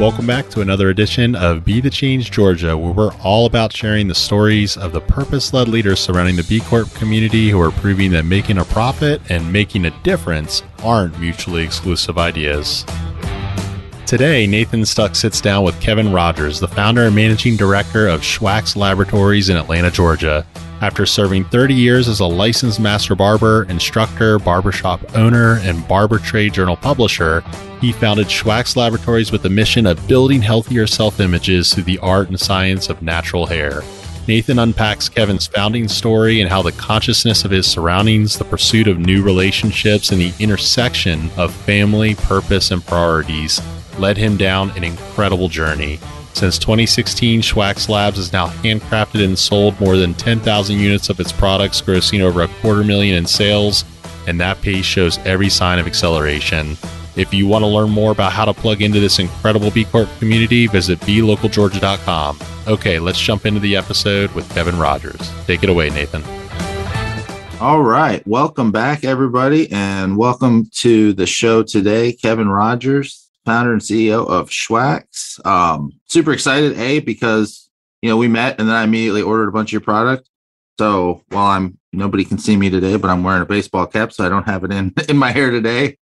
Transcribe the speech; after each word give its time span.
Welcome 0.00 0.26
back 0.26 0.48
to 0.48 0.62
another 0.62 0.88
edition 0.88 1.36
of 1.36 1.62
Be 1.62 1.82
the 1.82 1.90
Change 1.90 2.30
Georgia, 2.30 2.74
where 2.74 2.90
we're 2.90 3.14
all 3.16 3.44
about 3.44 3.70
sharing 3.70 4.08
the 4.08 4.14
stories 4.14 4.78
of 4.78 4.92
the 4.92 5.00
purpose 5.02 5.52
led 5.52 5.68
leaders 5.68 6.00
surrounding 6.00 6.36
the 6.36 6.42
B 6.44 6.60
Corp 6.60 6.90
community 6.94 7.50
who 7.50 7.60
are 7.60 7.70
proving 7.70 8.10
that 8.12 8.24
making 8.24 8.56
a 8.56 8.64
profit 8.64 9.20
and 9.28 9.52
making 9.52 9.84
a 9.84 9.90
difference 10.02 10.62
aren't 10.82 11.20
mutually 11.20 11.62
exclusive 11.62 12.16
ideas. 12.16 12.86
Today, 14.06 14.46
Nathan 14.46 14.86
Stuck 14.86 15.14
sits 15.14 15.38
down 15.38 15.64
with 15.64 15.78
Kevin 15.82 16.14
Rogers, 16.14 16.60
the 16.60 16.68
founder 16.68 17.02
and 17.02 17.14
managing 17.14 17.58
director 17.58 18.08
of 18.08 18.22
Schwax 18.22 18.76
Laboratories 18.76 19.50
in 19.50 19.58
Atlanta, 19.58 19.90
Georgia. 19.90 20.46
After 20.80 21.04
serving 21.04 21.44
30 21.44 21.74
years 21.74 22.08
as 22.08 22.20
a 22.20 22.26
licensed 22.26 22.80
master 22.80 23.14
barber, 23.14 23.64
instructor, 23.64 24.38
barbershop 24.38 25.14
owner, 25.14 25.58
and 25.62 25.86
barber 25.86 26.18
trade 26.18 26.54
journal 26.54 26.76
publisher, 26.76 27.44
he 27.82 27.92
founded 27.92 28.28
Schwax 28.28 28.76
Laboratories 28.76 29.30
with 29.30 29.42
the 29.42 29.50
mission 29.50 29.86
of 29.86 30.08
building 30.08 30.40
healthier 30.40 30.86
self 30.86 31.20
images 31.20 31.74
through 31.74 31.82
the 31.82 31.98
art 31.98 32.28
and 32.28 32.40
science 32.40 32.88
of 32.88 33.02
natural 33.02 33.44
hair. 33.44 33.82
Nathan 34.26 34.58
unpacks 34.58 35.10
Kevin's 35.10 35.46
founding 35.46 35.86
story 35.86 36.40
and 36.40 36.48
how 36.48 36.62
the 36.62 36.72
consciousness 36.72 37.44
of 37.44 37.50
his 37.50 37.66
surroundings, 37.66 38.38
the 38.38 38.44
pursuit 38.44 38.88
of 38.88 38.98
new 38.98 39.22
relationships, 39.22 40.12
and 40.12 40.20
the 40.20 40.32
intersection 40.38 41.28
of 41.36 41.52
family, 41.52 42.14
purpose, 42.14 42.70
and 42.70 42.84
priorities 42.86 43.60
led 43.98 44.16
him 44.16 44.38
down 44.38 44.70
an 44.78 44.84
incredible 44.84 45.48
journey. 45.48 45.98
Since 46.32 46.58
2016, 46.58 47.42
Schwax 47.42 47.88
Labs 47.88 48.16
has 48.16 48.32
now 48.32 48.48
handcrafted 48.48 49.24
and 49.24 49.38
sold 49.38 49.78
more 49.80 49.96
than 49.96 50.14
10,000 50.14 50.78
units 50.78 51.10
of 51.10 51.20
its 51.20 51.32
products, 51.32 51.82
grossing 51.82 52.20
over 52.20 52.42
a 52.42 52.48
quarter 52.62 52.84
million 52.84 53.16
in 53.16 53.26
sales, 53.26 53.84
and 54.26 54.40
that 54.40 54.60
pace 54.62 54.84
shows 54.84 55.18
every 55.18 55.48
sign 55.48 55.78
of 55.78 55.86
acceleration. 55.86 56.76
If 57.16 57.34
you 57.34 57.46
want 57.46 57.62
to 57.62 57.66
learn 57.66 57.90
more 57.90 58.12
about 58.12 58.32
how 58.32 58.44
to 58.44 58.54
plug 58.54 58.80
into 58.80 59.00
this 59.00 59.18
incredible 59.18 59.70
B 59.70 59.84
Corp 59.84 60.08
community, 60.18 60.66
visit 60.68 61.00
blocalgeorgia.com. 61.00 62.38
Okay, 62.66 62.98
let's 62.98 63.20
jump 63.20 63.44
into 63.44 63.60
the 63.60 63.76
episode 63.76 64.30
with 64.32 64.48
Kevin 64.54 64.78
Rogers. 64.78 65.30
Take 65.46 65.62
it 65.62 65.68
away, 65.68 65.90
Nathan. 65.90 66.22
All 67.60 67.82
right. 67.82 68.26
Welcome 68.26 68.72
back, 68.72 69.04
everybody, 69.04 69.70
and 69.70 70.16
welcome 70.16 70.70
to 70.76 71.12
the 71.12 71.26
show 71.26 71.62
today. 71.62 72.14
Kevin 72.14 72.48
Rogers, 72.48 73.19
founder 73.44 73.72
and 73.72 73.80
CEO 73.80 74.26
of 74.26 74.50
Schwax. 74.50 75.44
Um, 75.46 75.92
super 76.06 76.32
excited, 76.32 76.78
A, 76.78 77.00
because 77.00 77.70
you 78.02 78.08
know 78.08 78.16
we 78.16 78.28
met 78.28 78.58
and 78.58 78.68
then 78.68 78.76
I 78.76 78.84
immediately 78.84 79.22
ordered 79.22 79.48
a 79.48 79.52
bunch 79.52 79.70
of 79.70 79.72
your 79.72 79.80
product. 79.80 80.28
So 80.78 81.22
while 81.28 81.46
I'm 81.46 81.78
nobody 81.92 82.24
can 82.24 82.38
see 82.38 82.56
me 82.56 82.70
today, 82.70 82.96
but 82.96 83.10
I'm 83.10 83.22
wearing 83.22 83.42
a 83.42 83.46
baseball 83.46 83.86
cap, 83.86 84.12
so 84.12 84.24
I 84.24 84.28
don't 84.28 84.46
have 84.46 84.64
it 84.64 84.72
in 84.72 84.94
in 85.08 85.16
my 85.16 85.30
hair 85.30 85.50
today. 85.50 85.96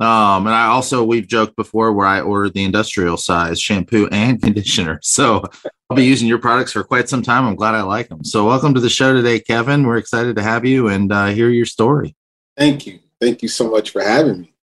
Um, 0.00 0.48
and 0.48 0.54
I 0.54 0.66
also 0.66 1.04
we've 1.04 1.28
joked 1.28 1.54
before 1.54 1.92
where 1.92 2.06
I 2.06 2.20
ordered 2.20 2.54
the 2.54 2.64
industrial 2.64 3.16
size 3.16 3.60
shampoo 3.60 4.08
and 4.10 4.42
conditioner. 4.42 4.98
So 5.02 5.44
I'll 5.88 5.96
be 5.96 6.04
using 6.04 6.26
your 6.26 6.38
products 6.38 6.72
for 6.72 6.82
quite 6.82 7.08
some 7.08 7.22
time. 7.22 7.46
I'm 7.46 7.54
glad 7.54 7.74
I 7.74 7.82
like 7.82 8.08
them. 8.08 8.24
So 8.24 8.46
welcome 8.46 8.74
to 8.74 8.80
the 8.80 8.90
show 8.90 9.12
today, 9.12 9.38
Kevin. 9.38 9.86
We're 9.86 9.98
excited 9.98 10.34
to 10.36 10.42
have 10.42 10.64
you 10.64 10.88
and 10.88 11.12
uh, 11.12 11.26
hear 11.26 11.48
your 11.48 11.66
story. 11.66 12.16
Thank 12.56 12.86
you. 12.86 12.98
Thank 13.20 13.42
you 13.42 13.48
so 13.48 13.70
much 13.70 13.90
for 13.90 14.02
having 14.02 14.40
me. 14.42 14.53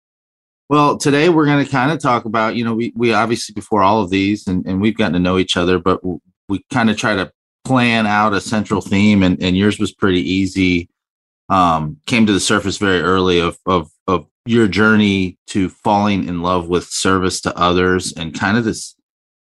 Well, 0.68 0.96
today 0.96 1.28
we're 1.28 1.46
going 1.46 1.64
to 1.64 1.70
kind 1.70 1.90
of 1.90 1.98
talk 1.98 2.24
about, 2.24 2.56
you 2.56 2.64
know, 2.64 2.74
we, 2.74 2.92
we 2.96 3.12
obviously 3.12 3.52
before 3.52 3.82
all 3.82 4.02
of 4.02 4.10
these 4.10 4.46
and, 4.46 4.64
and 4.66 4.80
we've 4.80 4.96
gotten 4.96 5.14
to 5.14 5.18
know 5.18 5.38
each 5.38 5.56
other, 5.56 5.78
but 5.78 6.00
we 6.48 6.64
kind 6.70 6.88
of 6.88 6.96
try 6.96 7.14
to 7.14 7.30
plan 7.64 8.06
out 8.06 8.32
a 8.32 8.40
central 8.40 8.80
theme 8.80 9.22
and, 9.22 9.42
and 9.42 9.56
yours 9.56 9.78
was 9.78 9.92
pretty 9.92 10.20
easy. 10.20 10.88
Um, 11.48 11.98
came 12.06 12.24
to 12.26 12.32
the 12.32 12.40
surface 12.40 12.78
very 12.78 13.00
early 13.00 13.40
of, 13.40 13.58
of, 13.66 13.90
of 14.06 14.26
your 14.46 14.66
journey 14.66 15.38
to 15.48 15.68
falling 15.68 16.26
in 16.26 16.40
love 16.42 16.68
with 16.68 16.84
service 16.84 17.40
to 17.42 17.56
others 17.56 18.12
and 18.12 18.32
kind 18.32 18.56
of 18.56 18.64
this 18.64 18.94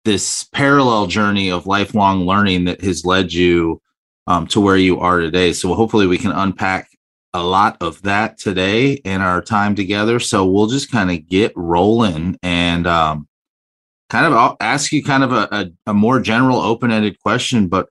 this 0.03 0.43
parallel 0.53 1.07
journey 1.07 1.49
of 1.49 1.65
lifelong 1.65 2.27
learning 2.27 2.65
that 2.65 2.79
has 2.81 3.05
led 3.05 3.33
you 3.33 3.81
um, 4.27 4.45
to 4.45 4.61
where 4.61 4.77
you 4.77 4.99
are 4.99 5.19
today. 5.19 5.51
So 5.51 5.73
hopefully 5.73 6.05
we 6.05 6.19
can 6.19 6.31
unpack 6.31 6.87
a 7.35 7.43
lot 7.43 7.75
of 7.81 8.01
that 8.03 8.37
today 8.37 8.93
in 8.93 9.21
our 9.21 9.41
time 9.41 9.75
together. 9.75 10.19
So 10.19 10.45
we'll 10.45 10.67
just 10.67 10.89
kind 10.89 11.11
of 11.11 11.27
get 11.27 11.51
rolling 11.55 12.39
and 12.41 12.87
um, 12.87 13.27
kind 14.09 14.25
of 14.25 14.33
I'll 14.33 14.55
ask 14.61 14.93
you 14.93 15.03
kind 15.03 15.23
of 15.23 15.33
a, 15.33 15.47
a, 15.51 15.71
a 15.87 15.93
more 15.93 16.21
general 16.21 16.59
open-ended 16.59 17.19
question, 17.19 17.67
but 17.67 17.89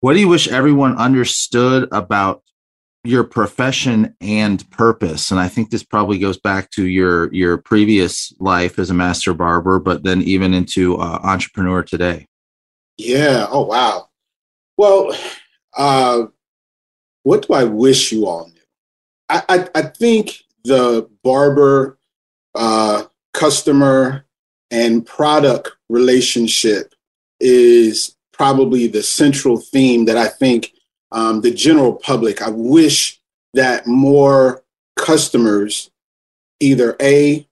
what 0.00 0.14
do 0.14 0.20
you 0.20 0.28
wish 0.28 0.48
everyone 0.48 0.96
understood 0.96 1.88
about 1.92 2.42
your 3.04 3.22
profession 3.22 4.16
and 4.20 4.68
purpose? 4.72 5.30
And 5.30 5.38
i 5.38 5.46
think 5.46 5.70
this 5.70 5.84
probably 5.84 6.18
goes 6.18 6.38
back 6.38 6.70
to 6.72 6.86
your 6.86 7.32
your 7.32 7.58
previous 7.58 8.32
life 8.40 8.80
as 8.80 8.90
a 8.90 8.94
master 8.94 9.32
barber 9.32 9.78
but 9.78 10.02
then 10.02 10.22
even 10.22 10.54
into 10.54 10.96
uh, 10.96 11.20
entrepreneur 11.22 11.84
today. 11.84 12.26
Yeah. 12.96 13.46
Oh 13.48 13.64
wow. 13.64 14.08
Well 14.76 15.16
uh 15.76 16.26
what 17.22 17.46
do 17.46 17.54
i 17.54 17.64
wish 17.64 18.12
you 18.12 18.26
all 18.26 18.46
knew 18.46 18.60
i 19.28 19.42
i, 19.48 19.68
I 19.74 19.82
think 19.82 20.44
the 20.64 21.08
barber 21.22 21.98
uh 22.54 23.04
customer 23.32 24.24
and 24.70 25.06
product 25.06 25.72
relationship 25.88 26.94
is 27.40 28.16
probably 28.32 28.86
the 28.86 29.02
central 29.02 29.58
theme 29.58 30.04
that 30.06 30.16
i 30.16 30.28
think 30.28 30.72
um, 31.12 31.40
the 31.40 31.50
general 31.50 31.94
public. 31.94 32.42
I 32.42 32.50
wish 32.50 33.20
that 33.54 33.86
more 33.86 34.62
customers 34.96 35.90
either 36.60 36.96
A, 37.00 37.48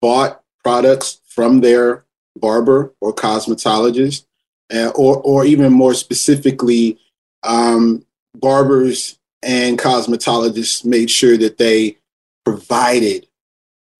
bought 0.00 0.42
products 0.62 1.20
from 1.28 1.60
their 1.60 2.04
barber 2.36 2.94
or 3.00 3.14
cosmetologist, 3.14 4.26
uh, 4.74 4.90
or, 4.94 5.18
or 5.22 5.44
even 5.44 5.72
more 5.72 5.94
specifically, 5.94 6.98
um, 7.42 8.04
barbers 8.40 9.18
and 9.42 9.78
cosmetologists 9.78 10.84
made 10.84 11.10
sure 11.10 11.36
that 11.36 11.58
they 11.58 11.98
provided 12.44 13.26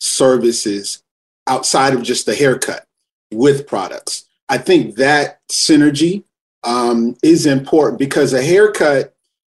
services 0.01 1.03
outside 1.47 1.95
of 1.95 2.03
just 2.03 2.27
the 2.27 2.35
haircut 2.35 2.87
with 3.33 3.67
products. 3.67 4.25
I 4.49 4.59
think 4.59 4.97
that 4.97 5.41
synergy 5.49 6.25
um, 6.65 7.17
is 7.23 7.47
important 7.47 7.99
because 7.99 8.33
a 8.33 8.43
haircut 8.43 9.15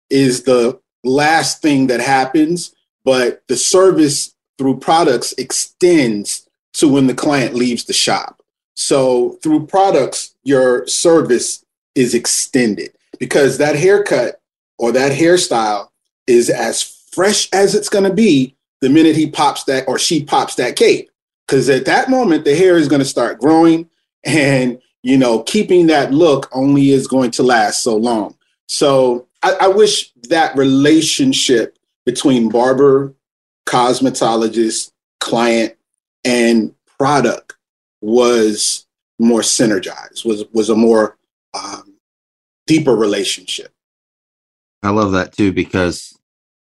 is 0.10 0.44
the 0.44 0.80
last 1.04 1.62
thing 1.62 1.88
that 1.88 2.00
happens, 2.00 2.74
but 3.04 3.44
the 3.48 3.58
service 3.58 4.36
through 4.58 4.78
products 4.78 5.34
extends 5.34 6.48
to 6.74 6.88
when 6.88 7.08
the 7.08 7.14
client 7.14 7.56
leaves 7.56 7.86
the 7.86 7.94
shop. 7.94 8.42
So 8.76 9.40
through 9.42 9.68
products, 9.68 10.36
your 10.44 10.88
service 10.88 11.66
is 11.96 12.14
extended 12.14 12.92
because 13.20 13.58
that 13.58 13.76
haircut 13.76 14.41
or 14.82 14.92
that 14.92 15.12
hairstyle 15.12 15.90
is 16.28 16.50
as 16.50 16.82
fresh 17.12 17.48
as 17.54 17.76
it's 17.76 17.90
going 17.90 18.04
to 18.04 18.14
be 18.14 18.56
the 18.82 18.90
minute 18.90 19.16
he 19.16 19.30
pops 19.30 19.64
that 19.66 19.88
or 19.88 20.00
she 20.00 20.24
pops 20.24 20.56
that 20.56 20.76
cape. 20.76 21.10
Because 21.48 21.70
at 21.70 21.86
that 21.86 22.10
moment, 22.10 22.46
the 22.46 22.56
hair 22.56 22.78
is 22.78 22.88
going 22.88 23.02
to 23.02 23.06
start 23.06 23.40
growing 23.40 23.90
and 24.26 24.82
you 25.04 25.18
know, 25.18 25.44
keeping 25.44 25.88
that 25.88 26.14
look 26.14 26.48
only 26.52 26.92
is 26.92 27.08
going 27.08 27.32
to 27.32 27.44
last 27.44 27.82
so 27.82 27.96
long. 27.96 28.36
So 28.68 29.28
I, 29.42 29.58
I 29.62 29.68
wish 29.68 30.12
that 30.30 30.56
relationship 30.56 31.78
between 32.06 32.50
barber, 32.50 33.14
cosmetologist, 33.68 34.92
client, 35.20 35.76
and 36.24 36.74
product 37.00 37.56
was 38.02 38.86
more 39.20 39.42
synergized, 39.42 40.26
was 40.26 40.46
was 40.54 40.70
a 40.70 40.76
more 40.76 41.18
um, 41.54 41.96
deeper 42.68 42.96
relationship. 42.96 43.72
I 44.84 44.90
love 44.90 45.12
that 45.12 45.36
too 45.36 45.52
because 45.54 46.18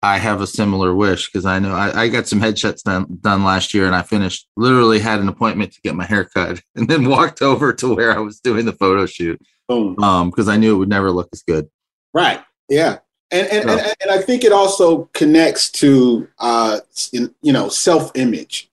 I 0.04 0.20
have 0.20 0.42
a 0.42 0.48
similar 0.48 0.94
wish 0.94 1.32
because 1.32 1.46
I 1.46 1.58
know 1.58 1.74
I, 1.74 2.04
I, 2.04 2.08
got 2.10 2.28
some 2.28 2.40
headshots 2.40 2.84
done 2.84 3.18
done 3.22 3.44
last 3.44 3.74
year 3.74 3.88
and 3.88 3.96
I 3.96 4.04
finished 4.04 4.48
literally 4.56 5.00
had 5.00 5.20
an 5.20 5.28
appointment 5.28 5.74
to 5.74 5.82
get 5.82 5.96
my 5.96 6.06
hair 6.06 6.26
cut 6.26 6.62
and 6.76 6.88
then 6.88 7.10
walked 7.10 7.42
over 7.42 7.74
to 7.74 7.96
where 7.96 8.16
I 8.16 8.20
was 8.20 8.40
doing 8.40 8.66
the 8.66 8.74
photo 8.74 9.06
shoot. 9.06 9.42
Boom. 9.68 9.98
Um, 10.04 10.30
because 10.30 10.48
I 10.48 10.58
knew 10.58 10.76
it 10.76 10.78
would 10.78 10.90
never 10.90 11.12
look 11.12 11.30
as 11.34 11.42
good. 11.42 11.68
Right. 12.14 12.40
Yeah. 12.70 13.00
And 13.32 13.48
and, 13.48 13.64
so. 13.64 13.70
and, 13.72 13.96
and 14.02 14.12
I 14.12 14.22
think 14.22 14.44
it 14.44 14.52
also 14.52 15.10
connects 15.14 15.72
to 15.72 16.28
uh 16.38 16.82
you 17.12 17.32
know 17.44 17.70
self-image. 17.70 18.70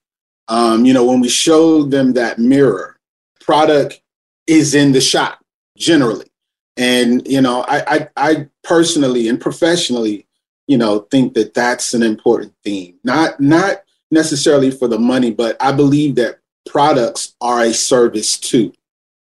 Um, 0.48 0.84
you 0.84 0.92
know, 0.92 1.06
when 1.06 1.20
we 1.20 1.30
show 1.30 1.84
them 1.84 2.12
that 2.12 2.38
mirror, 2.38 2.98
product 3.40 4.02
is 4.46 4.74
in 4.74 4.92
the 4.92 5.00
shop 5.00 5.40
generally. 5.78 6.31
And 6.76 7.26
you 7.26 7.40
know, 7.40 7.64
I 7.68 7.94
I, 7.94 8.08
I 8.16 8.48
personally 8.62 9.28
and 9.28 9.40
professionally 9.40 10.26
you 10.66 10.78
know, 10.78 11.00
think 11.10 11.34
that 11.34 11.54
that's 11.54 11.94
an 11.94 12.02
important 12.02 12.54
theme. 12.64 12.94
Not 13.04 13.40
not 13.40 13.82
necessarily 14.10 14.70
for 14.70 14.88
the 14.88 14.98
money, 14.98 15.30
but 15.30 15.56
I 15.60 15.72
believe 15.72 16.14
that 16.14 16.38
products 16.66 17.34
are 17.40 17.60
a 17.60 17.74
service 17.74 18.38
too. 18.38 18.72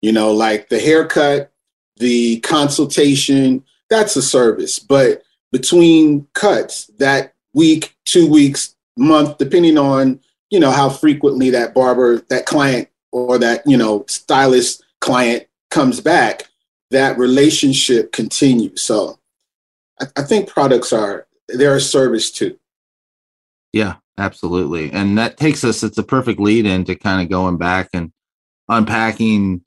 You 0.01 0.12
know, 0.12 0.33
like 0.33 0.69
the 0.69 0.80
haircut, 0.80 1.51
the 1.97 2.39
consultation, 2.41 3.63
that's 3.89 4.15
a 4.15 4.21
service. 4.21 4.80
But 4.80 5.24
between 5.51 6.27
cuts, 6.33 6.88
that 6.97 7.33
week, 7.53 7.95
two 8.06 8.30
weeks, 8.30 8.75
month, 8.97 9.38
depending 9.38 9.77
on, 9.77 10.19
you 10.50 10.59
know, 10.59 10.71
how 10.71 10.89
frequently 10.89 11.50
that 11.51 11.74
barber, 11.74 12.19
that 12.30 12.45
client 12.45 12.89
or 13.12 13.38
that 13.39 13.65
you 13.65 13.77
know 13.77 14.03
stylist 14.07 14.83
client 15.00 15.47
comes 15.71 16.01
back, 16.01 16.49
that 16.91 17.18
relationship 17.18 18.12
continues. 18.12 18.81
So 18.81 19.19
I, 20.01 20.07
I 20.18 20.21
think 20.24 20.50
products 20.50 20.91
are 20.94 21.27
they're 21.47 21.75
a 21.75 21.81
service 21.81 22.31
too. 22.31 22.57
Yeah, 23.74 23.95
absolutely. 24.18 24.91
And 24.91 25.18
that 25.18 25.38
takes 25.38 25.63
us, 25.63 25.83
it's 25.83 25.97
a 25.97 26.03
perfect 26.03 26.39
lead 26.39 26.65
in 26.65 26.86
to 26.86 26.95
kind 26.95 27.21
of 27.21 27.30
going 27.30 27.57
back 27.57 27.89
and 27.94 28.12
unpacking 28.68 29.62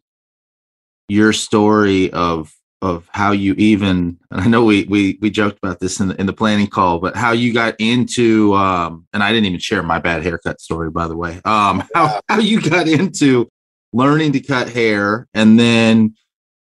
your 1.08 1.32
story 1.32 2.10
of 2.12 2.54
of 2.80 3.08
how 3.12 3.30
you 3.30 3.54
even 3.54 4.18
and 4.32 4.40
I 4.40 4.48
know 4.48 4.64
we 4.64 4.84
we 4.84 5.16
we 5.20 5.30
joked 5.30 5.58
about 5.58 5.78
this 5.78 6.00
in 6.00 6.08
the, 6.08 6.20
in 6.20 6.26
the 6.26 6.32
planning 6.32 6.66
call, 6.66 6.98
but 6.98 7.16
how 7.16 7.30
you 7.30 7.52
got 7.52 7.76
into 7.78 8.54
um 8.54 9.06
and 9.12 9.22
I 9.22 9.30
didn't 9.32 9.46
even 9.46 9.60
share 9.60 9.82
my 9.84 10.00
bad 10.00 10.24
haircut 10.24 10.60
story 10.60 10.90
by 10.90 11.06
the 11.06 11.16
way. 11.16 11.40
Um 11.44 11.84
how 11.94 12.20
how 12.28 12.38
you 12.38 12.60
got 12.60 12.88
into 12.88 13.48
learning 13.92 14.32
to 14.32 14.40
cut 14.40 14.68
hair 14.68 15.28
and 15.32 15.58
then 15.60 16.16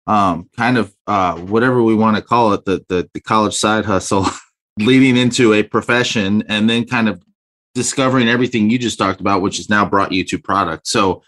um 0.07 0.49
kind 0.57 0.77
of 0.77 0.93
uh 1.07 1.37
whatever 1.37 1.81
we 1.81 1.95
want 1.95 2.15
to 2.15 2.21
call 2.21 2.53
it 2.53 2.65
the 2.65 2.83
the, 2.89 3.09
the 3.13 3.21
college 3.21 3.53
side 3.53 3.85
hustle 3.85 4.25
leading 4.79 5.15
into 5.15 5.53
a 5.53 5.63
profession 5.63 6.43
and 6.49 6.69
then 6.69 6.85
kind 6.85 7.07
of 7.07 7.23
discovering 7.75 8.27
everything 8.27 8.69
you 8.69 8.77
just 8.77 8.97
talked 8.97 9.19
about 9.19 9.41
which 9.41 9.57
has 9.57 9.69
now 9.69 9.85
brought 9.85 10.11
you 10.11 10.23
to 10.23 10.37
product. 10.37 10.87
So 10.87 11.23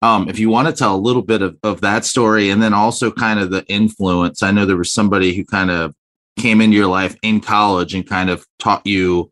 um, 0.00 0.28
if 0.28 0.38
you 0.38 0.50
want 0.50 0.68
to 0.68 0.74
tell 0.74 0.94
a 0.94 0.96
little 0.96 1.22
bit 1.22 1.42
of, 1.42 1.56
of 1.62 1.80
that 1.82 2.04
story 2.04 2.50
and 2.50 2.62
then 2.62 2.74
also 2.74 3.10
kind 3.10 3.38
of 3.38 3.50
the 3.50 3.64
influence, 3.66 4.42
I 4.42 4.50
know 4.50 4.66
there 4.66 4.76
was 4.76 4.92
somebody 4.92 5.34
who 5.34 5.44
kind 5.44 5.70
of 5.70 5.94
came 6.38 6.60
into 6.60 6.76
your 6.76 6.88
life 6.88 7.16
in 7.22 7.40
college 7.40 7.94
and 7.94 8.06
kind 8.06 8.30
of 8.30 8.44
taught 8.58 8.86
you 8.86 9.30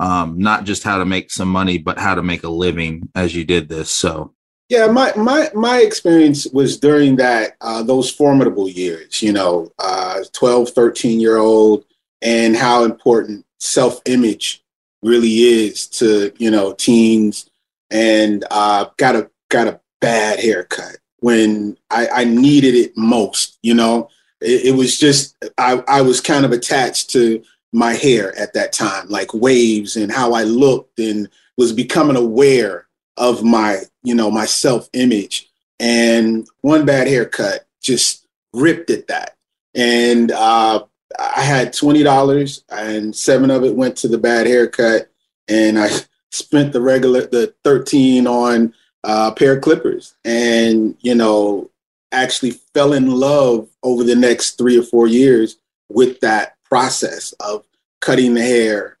um, 0.00 0.38
not 0.38 0.64
just 0.64 0.82
how 0.82 0.98
to 0.98 1.04
make 1.04 1.30
some 1.30 1.48
money, 1.48 1.78
but 1.78 1.98
how 1.98 2.14
to 2.14 2.22
make 2.22 2.42
a 2.42 2.48
living 2.48 3.08
as 3.14 3.36
you 3.36 3.44
did 3.44 3.68
this. 3.68 3.90
So, 3.90 4.34
yeah, 4.70 4.86
my 4.86 5.12
my 5.16 5.50
my 5.52 5.80
experience 5.80 6.46
was 6.46 6.78
during 6.78 7.16
that 7.16 7.56
uh, 7.60 7.82
those 7.82 8.08
formidable 8.08 8.68
years, 8.68 9.20
you 9.20 9.32
know, 9.32 9.72
uh, 9.80 10.20
12, 10.32 10.70
13 10.70 11.18
year 11.18 11.38
old, 11.38 11.84
and 12.22 12.56
how 12.56 12.84
important 12.84 13.44
self 13.58 14.00
image 14.06 14.62
really 15.02 15.40
is 15.40 15.88
to 15.88 16.32
you 16.38 16.52
know 16.52 16.72
teens, 16.72 17.50
and 17.90 18.44
uh, 18.52 18.86
got 18.96 19.16
a 19.16 19.28
got 19.48 19.66
a 19.66 19.80
bad 20.00 20.38
haircut 20.38 20.98
when 21.18 21.76
I, 21.90 22.06
I 22.08 22.24
needed 22.24 22.76
it 22.76 22.96
most. 22.96 23.58
You 23.62 23.74
know, 23.74 24.08
it, 24.40 24.66
it, 24.66 24.76
was 24.76 24.96
just 24.96 25.34
I, 25.58 25.82
I 25.88 26.00
was 26.02 26.20
kind 26.20 26.44
of 26.44 26.52
attached 26.52 27.10
to 27.10 27.42
my 27.72 27.94
hair 27.94 28.38
at 28.38 28.52
that 28.54 28.72
time, 28.72 29.08
like 29.08 29.34
waves 29.34 29.96
and 29.96 30.12
how 30.12 30.32
I 30.32 30.44
looked, 30.44 31.00
and 31.00 31.28
was 31.56 31.72
becoming 31.72 32.16
aware 32.16 32.86
of 33.16 33.42
my 33.42 33.80
you 34.02 34.14
know 34.14 34.30
my 34.30 34.46
self 34.46 34.88
image. 34.92 35.48
And 35.78 36.46
one 36.60 36.84
bad 36.84 37.06
haircut 37.06 37.66
just 37.82 38.26
ripped 38.52 38.90
at 38.90 39.06
that. 39.06 39.36
And 39.74 40.30
uh, 40.30 40.84
I 41.18 41.40
had 41.40 41.72
twenty 41.72 42.02
dollars, 42.02 42.64
and 42.70 43.14
seven 43.14 43.50
of 43.50 43.64
it 43.64 43.74
went 43.74 43.96
to 43.98 44.08
the 44.08 44.18
bad 44.18 44.46
haircut, 44.46 45.10
and 45.48 45.78
I 45.78 45.88
spent 46.30 46.72
the 46.72 46.80
regular 46.80 47.26
the 47.26 47.54
thirteen 47.64 48.26
on 48.26 48.74
uh, 49.04 49.30
pair 49.32 49.56
of 49.56 49.62
clippers 49.62 50.14
and, 50.24 50.96
you 51.00 51.14
know, 51.14 51.70
actually 52.12 52.50
fell 52.74 52.92
in 52.92 53.06
love 53.10 53.68
over 53.82 54.04
the 54.04 54.16
next 54.16 54.58
three 54.58 54.78
or 54.78 54.82
four 54.82 55.06
years 55.06 55.56
with 55.88 56.20
that 56.20 56.56
process 56.64 57.32
of 57.40 57.64
cutting 58.00 58.34
the 58.34 58.42
hair, 58.42 58.98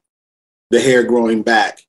the 0.70 0.80
hair 0.80 1.02
growing 1.02 1.42
back, 1.42 1.86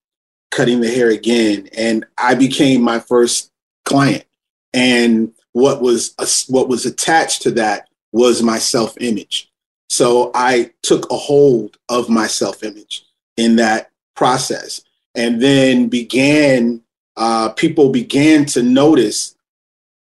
cutting 0.51 0.81
the 0.81 0.92
hair 0.92 1.09
again. 1.09 1.69
And 1.75 2.06
I 2.18 2.36
became 2.36 2.81
my 2.81 3.00
first 3.00 3.51
client. 3.86 4.25
And 4.74 5.33
what 5.53 5.81
was, 5.81 6.15
what 6.48 6.69
was 6.69 6.86
attached 6.86 7.42
to 7.44 7.51
that 7.51 7.88
was 8.12 8.44
my 8.44 8.59
self 8.59 8.95
image. 9.00 9.50
So 9.89 10.31
I 10.33 10.71
took 10.83 11.12
a 11.12 11.18
hold 11.18 11.77
of 11.89 12.09
my 12.09 12.27
self 12.27 12.63
image 12.63 13.03
in 13.38 13.56
that 13.57 13.92
process 14.15 14.81
and 15.15 15.42
then 15.42 15.88
began 15.88 16.81
uh, 17.18 17.50
people 17.50 17.89
began 17.89 18.45
to 18.45 18.63
notice 18.63 19.36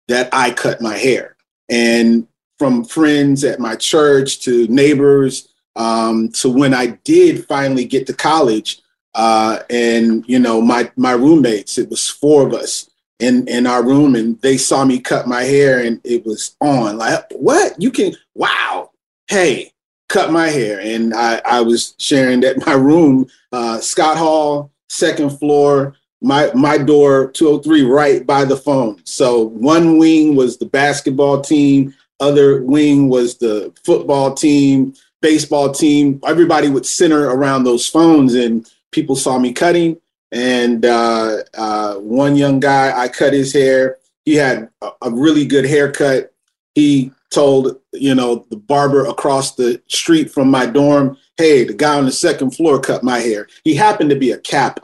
that 0.08 0.28
I 0.32 0.50
cut 0.52 0.80
my 0.80 0.96
hair. 0.96 1.36
And 1.68 2.26
from 2.58 2.84
friends 2.84 3.44
at 3.44 3.58
my 3.58 3.74
church 3.74 4.40
to 4.40 4.68
neighbors 4.68 5.48
um, 5.74 6.28
to 6.32 6.48
when 6.48 6.74
I 6.74 6.98
did 7.04 7.46
finally 7.46 7.84
get 7.84 8.06
to 8.06 8.12
college, 8.12 8.81
uh, 9.14 9.60
and 9.70 10.24
you 10.26 10.38
know 10.38 10.60
my 10.60 10.90
my 10.96 11.12
roommates, 11.12 11.78
it 11.78 11.90
was 11.90 12.08
four 12.08 12.46
of 12.46 12.54
us 12.54 12.90
in 13.18 13.46
in 13.48 13.66
our 13.66 13.84
room, 13.84 14.14
and 14.14 14.40
they 14.40 14.56
saw 14.56 14.84
me 14.84 14.98
cut 14.98 15.26
my 15.26 15.42
hair, 15.42 15.84
and 15.84 16.00
it 16.04 16.24
was 16.24 16.56
on. 16.60 16.98
Like, 16.98 17.24
what 17.32 17.80
you 17.80 17.90
can? 17.90 18.14
Wow! 18.34 18.90
Hey, 19.28 19.72
cut 20.08 20.32
my 20.32 20.48
hair, 20.48 20.80
and 20.80 21.14
I 21.14 21.40
I 21.44 21.60
was 21.60 21.94
sharing 21.98 22.40
that 22.40 22.64
my 22.66 22.74
room, 22.74 23.26
uh, 23.52 23.80
Scott 23.80 24.16
Hall, 24.16 24.70
second 24.88 25.38
floor 25.38 25.94
my 26.22 26.50
my 26.54 26.78
door 26.78 27.30
203 27.32 27.82
right 27.82 28.26
by 28.26 28.44
the 28.44 28.56
phone. 28.56 29.00
So 29.04 29.48
one 29.48 29.98
wing 29.98 30.36
was 30.36 30.56
the 30.56 30.66
basketball 30.66 31.40
team, 31.40 31.94
other 32.20 32.62
wing 32.62 33.08
was 33.08 33.36
the 33.36 33.72
football 33.84 34.32
team, 34.32 34.94
baseball 35.20 35.72
team. 35.72 36.20
Everybody 36.24 36.68
would 36.68 36.86
center 36.86 37.30
around 37.30 37.64
those 37.64 37.88
phones, 37.88 38.34
and 38.34 38.70
people 38.92 39.16
saw 39.16 39.38
me 39.38 39.52
cutting. 39.52 40.00
And 40.30 40.86
uh, 40.86 41.38
uh, 41.54 41.94
one 41.96 42.36
young 42.36 42.60
guy, 42.60 42.98
I 42.98 43.08
cut 43.08 43.34
his 43.34 43.52
hair. 43.52 43.98
He 44.24 44.34
had 44.34 44.70
a, 44.80 44.90
a 45.02 45.10
really 45.10 45.44
good 45.44 45.66
haircut. 45.66 46.32
He 46.74 47.12
told 47.30 47.80
you 47.92 48.14
know 48.14 48.46
the 48.50 48.56
barber 48.56 49.06
across 49.06 49.56
the 49.56 49.82
street 49.88 50.30
from 50.30 50.50
my 50.50 50.64
dorm, 50.64 51.18
"Hey, 51.36 51.64
the 51.64 51.74
guy 51.74 51.98
on 51.98 52.06
the 52.06 52.12
second 52.12 52.52
floor 52.52 52.80
cut 52.80 53.02
my 53.02 53.18
hair." 53.18 53.48
He 53.64 53.74
happened 53.74 54.08
to 54.10 54.16
be 54.16 54.30
a 54.30 54.38
Kappa. 54.38 54.82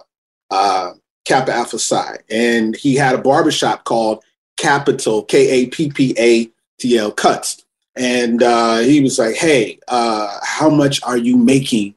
Uh, 0.50 0.92
Kappa 1.28 1.52
Alpha 1.52 1.78
Psi. 1.78 2.18
And 2.30 2.74
he 2.74 2.94
had 2.94 3.14
a 3.14 3.22
barbershop 3.22 3.84
called 3.84 4.24
Capital, 4.56 5.22
K 5.24 5.48
A 5.50 5.66
P 5.66 5.90
P 5.90 6.14
A 6.18 6.50
T 6.78 6.98
L 6.98 7.12
Cuts. 7.12 7.64
And 7.94 8.42
uh, 8.42 8.78
he 8.78 9.00
was 9.00 9.18
like, 9.18 9.36
hey, 9.36 9.78
uh, 9.88 10.38
how 10.42 10.70
much 10.70 11.02
are 11.02 11.18
you 11.18 11.36
making 11.36 11.94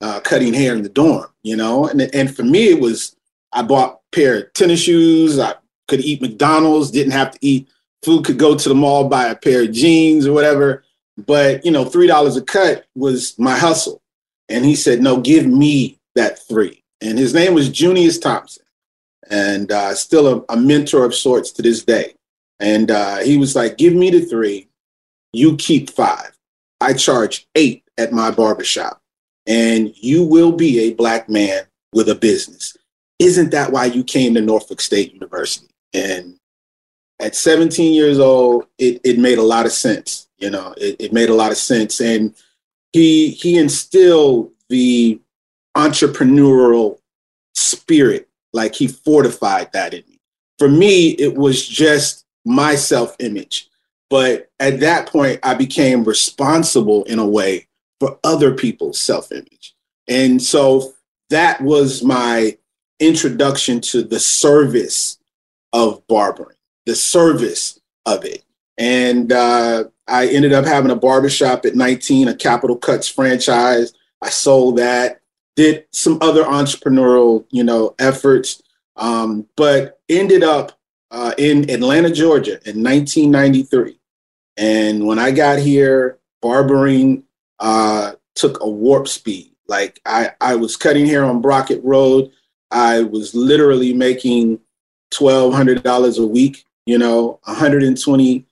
uh, 0.00 0.20
cutting 0.20 0.54
hair 0.54 0.74
in 0.74 0.82
the 0.82 0.88
dorm? 0.88 1.26
You 1.42 1.56
know, 1.56 1.86
and, 1.86 2.02
and 2.14 2.34
for 2.34 2.42
me, 2.42 2.68
it 2.68 2.80
was 2.80 3.16
I 3.52 3.62
bought 3.62 4.00
pair 4.12 4.38
of 4.38 4.52
tennis 4.52 4.82
shoes. 4.82 5.38
I 5.38 5.54
could 5.88 6.00
eat 6.00 6.22
McDonald's, 6.22 6.90
didn't 6.90 7.12
have 7.12 7.32
to 7.32 7.38
eat 7.40 7.68
food, 8.02 8.24
could 8.24 8.38
go 8.38 8.56
to 8.56 8.68
the 8.68 8.74
mall, 8.74 9.08
buy 9.08 9.26
a 9.26 9.36
pair 9.36 9.62
of 9.62 9.72
jeans 9.72 10.26
or 10.26 10.32
whatever. 10.32 10.84
But, 11.16 11.64
you 11.64 11.70
know, 11.70 11.84
$3 11.84 12.36
a 12.36 12.40
cut 12.42 12.86
was 12.94 13.38
my 13.38 13.58
hustle. 13.58 14.00
And 14.48 14.64
he 14.64 14.74
said, 14.74 15.02
no, 15.02 15.20
give 15.20 15.46
me 15.46 15.98
that 16.14 16.38
three 16.46 16.80
and 17.00 17.18
his 17.18 17.34
name 17.34 17.54
was 17.54 17.68
Junius 17.68 18.18
Thompson, 18.18 18.64
and 19.30 19.70
uh, 19.72 19.94
still 19.94 20.44
a, 20.48 20.52
a, 20.52 20.56
mentor 20.56 21.04
of 21.04 21.14
sorts 21.14 21.50
to 21.52 21.62
this 21.62 21.84
day. 21.84 22.14
And 22.58 22.90
uh, 22.90 23.18
he 23.18 23.38
was 23.38 23.56
like, 23.56 23.78
"Give 23.78 23.94
me 23.94 24.10
the 24.10 24.20
three, 24.20 24.68
you 25.32 25.56
keep 25.56 25.90
five. 25.90 26.36
I 26.80 26.92
charge 26.92 27.48
eight 27.54 27.84
at 27.96 28.12
my 28.12 28.30
barbershop, 28.30 28.99
and 29.46 29.92
you 29.96 30.24
will 30.24 30.52
be 30.52 30.80
a 30.80 30.94
black 30.94 31.28
man 31.28 31.62
with 31.92 32.08
a 32.08 32.14
business." 32.14 32.76
Isn't 33.18 33.50
that 33.50 33.70
why 33.70 33.86
you 33.86 34.02
came 34.02 34.34
to 34.34 34.40
Norfolk 34.40 34.80
State 34.80 35.12
University? 35.12 35.68
And 35.92 36.38
at 37.20 37.36
17 37.36 37.92
years 37.92 38.18
old, 38.18 38.66
it, 38.78 39.00
it 39.04 39.18
made 39.18 39.38
a 39.38 39.42
lot 39.42 39.66
of 39.66 39.72
sense. 39.72 40.28
You 40.38 40.50
know, 40.50 40.74
it, 40.78 40.96
it 40.98 41.12
made 41.12 41.28
a 41.28 41.34
lot 41.34 41.50
of 41.50 41.58
sense, 41.58 42.00
and 42.00 42.34
he 42.92 43.30
he 43.30 43.58
instilled 43.58 44.52
the 44.68 45.20
entrepreneurial 45.76 46.98
spirit. 47.54 48.28
Like 48.52 48.74
he 48.74 48.88
fortified 48.88 49.72
that 49.72 49.94
in 49.94 50.02
me. 50.08 50.18
For 50.58 50.68
me, 50.68 51.10
it 51.10 51.36
was 51.36 51.66
just 51.66 52.24
my 52.44 52.74
self 52.74 53.14
image. 53.20 53.68
But 54.08 54.48
at 54.58 54.80
that 54.80 55.08
point, 55.08 55.38
I 55.42 55.54
became 55.54 56.02
responsible 56.04 57.04
in 57.04 57.18
a 57.18 57.26
way 57.26 57.68
for 58.00 58.18
other 58.24 58.54
people's 58.54 58.98
self 58.98 59.30
image. 59.30 59.74
And 60.08 60.42
so 60.42 60.94
that 61.28 61.60
was 61.60 62.02
my 62.02 62.58
introduction 62.98 63.80
to 63.80 64.02
the 64.02 64.18
service 64.18 65.18
of 65.72 66.04
barbering, 66.08 66.56
the 66.86 66.96
service 66.96 67.80
of 68.06 68.24
it. 68.24 68.42
And 68.76 69.32
uh, 69.32 69.84
I 70.08 70.26
ended 70.28 70.52
up 70.52 70.64
having 70.64 70.90
a 70.90 70.96
barbershop 70.96 71.64
at 71.66 71.76
19, 71.76 72.28
a 72.28 72.34
Capital 72.34 72.76
Cuts 72.76 73.08
franchise. 73.08 73.92
I 74.22 74.30
sold 74.30 74.78
that 74.78 75.20
did 75.56 75.84
some 75.92 76.18
other 76.22 76.44
entrepreneurial, 76.44 77.44
you 77.50 77.62
know, 77.62 77.94
efforts, 77.98 78.62
um, 78.96 79.46
but 79.56 80.00
ended 80.08 80.42
up 80.42 80.78
uh, 81.10 81.34
in 81.36 81.70
Atlanta, 81.70 82.10
Georgia 82.10 82.52
in 82.64 82.82
1993. 82.82 83.98
And 84.56 85.06
when 85.06 85.18
I 85.18 85.30
got 85.32 85.58
here, 85.58 86.18
barbering 86.40 87.24
uh, 87.60 88.12
took 88.34 88.60
a 88.60 88.68
warp 88.68 89.08
speed. 89.08 89.52
Like 89.68 90.00
I, 90.04 90.32
I 90.40 90.56
was 90.56 90.76
cutting 90.76 91.06
hair 91.06 91.24
on 91.24 91.40
Brockett 91.40 91.82
Road. 91.84 92.30
I 92.70 93.02
was 93.02 93.34
literally 93.34 93.92
making 93.92 94.60
twelve 95.10 95.54
hundred 95.54 95.82
dollars 95.82 96.18
a 96.18 96.26
week. 96.26 96.64
You 96.86 96.98
know, 96.98 97.38
120 97.44 98.46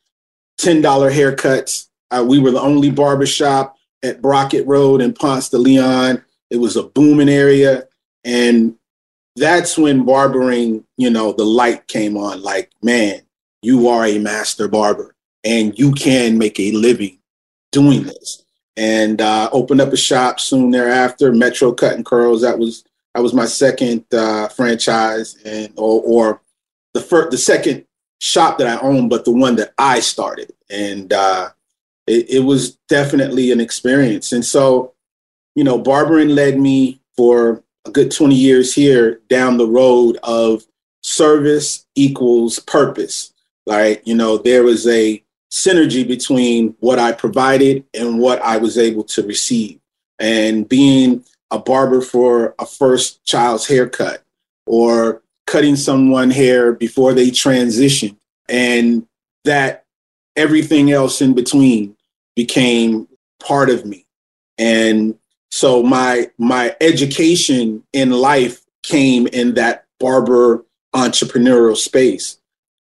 $10 0.58 0.82
haircuts. 0.82 1.86
Uh, 2.10 2.24
we 2.26 2.38
were 2.38 2.50
the 2.50 2.60
only 2.60 2.90
barbershop 2.90 3.76
at 4.02 4.20
Brockett 4.20 4.66
Road 4.66 5.00
in 5.00 5.12
Ponce 5.12 5.48
de 5.48 5.58
Leon. 5.58 6.22
It 6.50 6.56
was 6.56 6.76
a 6.76 6.82
booming 6.82 7.28
area. 7.28 7.86
And 8.24 8.74
that's 9.36 9.78
when 9.78 10.04
barbering, 10.04 10.84
you 10.96 11.10
know, 11.10 11.32
the 11.32 11.44
light 11.44 11.86
came 11.86 12.16
on 12.16 12.42
like, 12.42 12.70
man, 12.82 13.20
you 13.62 13.88
are 13.88 14.04
a 14.04 14.18
master 14.18 14.68
barber 14.68 15.14
and 15.44 15.78
you 15.78 15.92
can 15.92 16.38
make 16.38 16.58
a 16.58 16.72
living 16.72 17.18
doing 17.70 18.04
this. 18.04 18.44
And 18.78 19.20
uh, 19.20 19.50
opened 19.52 19.80
up 19.80 19.92
a 19.92 19.96
shop 19.96 20.38
soon 20.38 20.70
thereafter, 20.70 21.32
Metro 21.32 21.72
Cut 21.72 21.94
and 21.94 22.06
Curls. 22.06 22.42
That 22.42 22.58
was 22.58 22.84
that 23.14 23.22
was 23.22 23.34
my 23.34 23.46
second 23.46 24.04
uh, 24.14 24.46
franchise, 24.48 25.36
and 25.44 25.72
or, 25.76 26.00
or 26.04 26.40
the 26.94 27.00
first, 27.00 27.32
the 27.32 27.38
second 27.38 27.84
shop 28.20 28.58
that 28.58 28.68
I 28.68 28.80
owned, 28.80 29.10
but 29.10 29.24
the 29.24 29.32
one 29.32 29.56
that 29.56 29.72
I 29.78 30.00
started. 30.00 30.52
And 30.70 31.12
uh, 31.12 31.50
it, 32.06 32.30
it 32.30 32.40
was 32.40 32.76
definitely 32.88 33.50
an 33.52 33.60
experience. 33.60 34.32
And 34.32 34.44
so, 34.44 34.94
you 35.54 35.64
know, 35.64 35.78
barbering 35.78 36.30
led 36.30 36.58
me 36.58 37.00
for 37.16 37.62
a 37.84 37.90
good 37.90 38.10
20 38.10 38.34
years 38.34 38.74
here 38.74 39.20
down 39.28 39.56
the 39.56 39.66
road 39.66 40.18
of 40.22 40.64
service 41.02 41.86
equals 41.94 42.58
purpose. 42.58 43.32
Right. 43.66 44.00
You 44.06 44.14
know, 44.14 44.38
there 44.38 44.62
was 44.62 44.86
a 44.86 45.22
synergy 45.50 46.06
between 46.06 46.74
what 46.80 46.98
I 46.98 47.12
provided 47.12 47.84
and 47.94 48.18
what 48.18 48.40
I 48.42 48.58
was 48.58 48.76
able 48.78 49.04
to 49.04 49.22
receive. 49.22 49.80
And 50.18 50.68
being 50.68 51.24
a 51.50 51.58
barber 51.58 52.00
for 52.00 52.54
a 52.58 52.66
first 52.66 53.24
child's 53.24 53.66
haircut 53.66 54.22
or 54.66 55.22
cutting 55.46 55.76
someone 55.76 56.30
hair 56.30 56.72
before 56.72 57.14
they 57.14 57.30
transition 57.30 58.18
and 58.48 59.06
that 59.44 59.84
everything 60.36 60.92
else 60.92 61.22
in 61.22 61.34
between 61.34 61.96
became 62.36 63.08
part 63.40 63.70
of 63.70 63.86
me 63.86 64.04
and 64.58 65.18
so 65.50 65.82
my 65.82 66.30
my 66.36 66.76
education 66.80 67.82
in 67.92 68.10
life 68.10 68.60
came 68.82 69.26
in 69.28 69.54
that 69.54 69.86
barber 69.98 70.64
entrepreneurial 70.94 71.76
space 71.76 72.38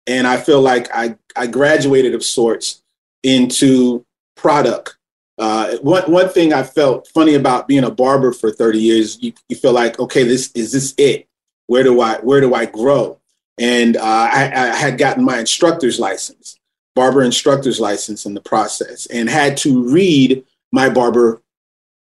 and 0.07 0.27
i 0.27 0.37
feel 0.37 0.61
like 0.61 0.93
i 0.93 1.15
i 1.35 1.47
graduated 1.47 2.13
of 2.13 2.23
sorts 2.23 2.81
into 3.23 4.05
product 4.35 4.97
uh, 5.37 5.77
one 5.77 6.09
one 6.09 6.29
thing 6.29 6.53
I 6.53 6.63
felt 6.63 7.07
funny 7.09 7.33
about 7.33 7.67
being 7.67 7.83
a 7.83 7.91
barber 7.91 8.31
for 8.31 8.51
30 8.51 8.79
years, 8.79 9.21
you, 9.21 9.33
you 9.49 9.55
feel 9.55 9.73
like, 9.73 9.99
okay, 9.99 10.23
this 10.23 10.51
is 10.53 10.71
this 10.71 10.93
it? 10.97 11.27
Where 11.67 11.83
do 11.83 11.99
I 11.99 12.19
where 12.19 12.39
do 12.39 12.53
I 12.53 12.65
grow? 12.65 13.19
And 13.57 13.97
uh, 13.97 14.01
I, 14.03 14.51
I 14.53 14.75
had 14.75 14.97
gotten 14.97 15.23
my 15.23 15.39
instructor's 15.39 15.99
license, 15.99 16.57
barber 16.95 17.21
instructor's 17.21 17.79
license 17.79 18.25
in 18.25 18.33
the 18.33 18.41
process, 18.41 19.05
and 19.07 19.29
had 19.29 19.57
to 19.57 19.89
read 19.89 20.45
my 20.71 20.89
barber 20.89 21.41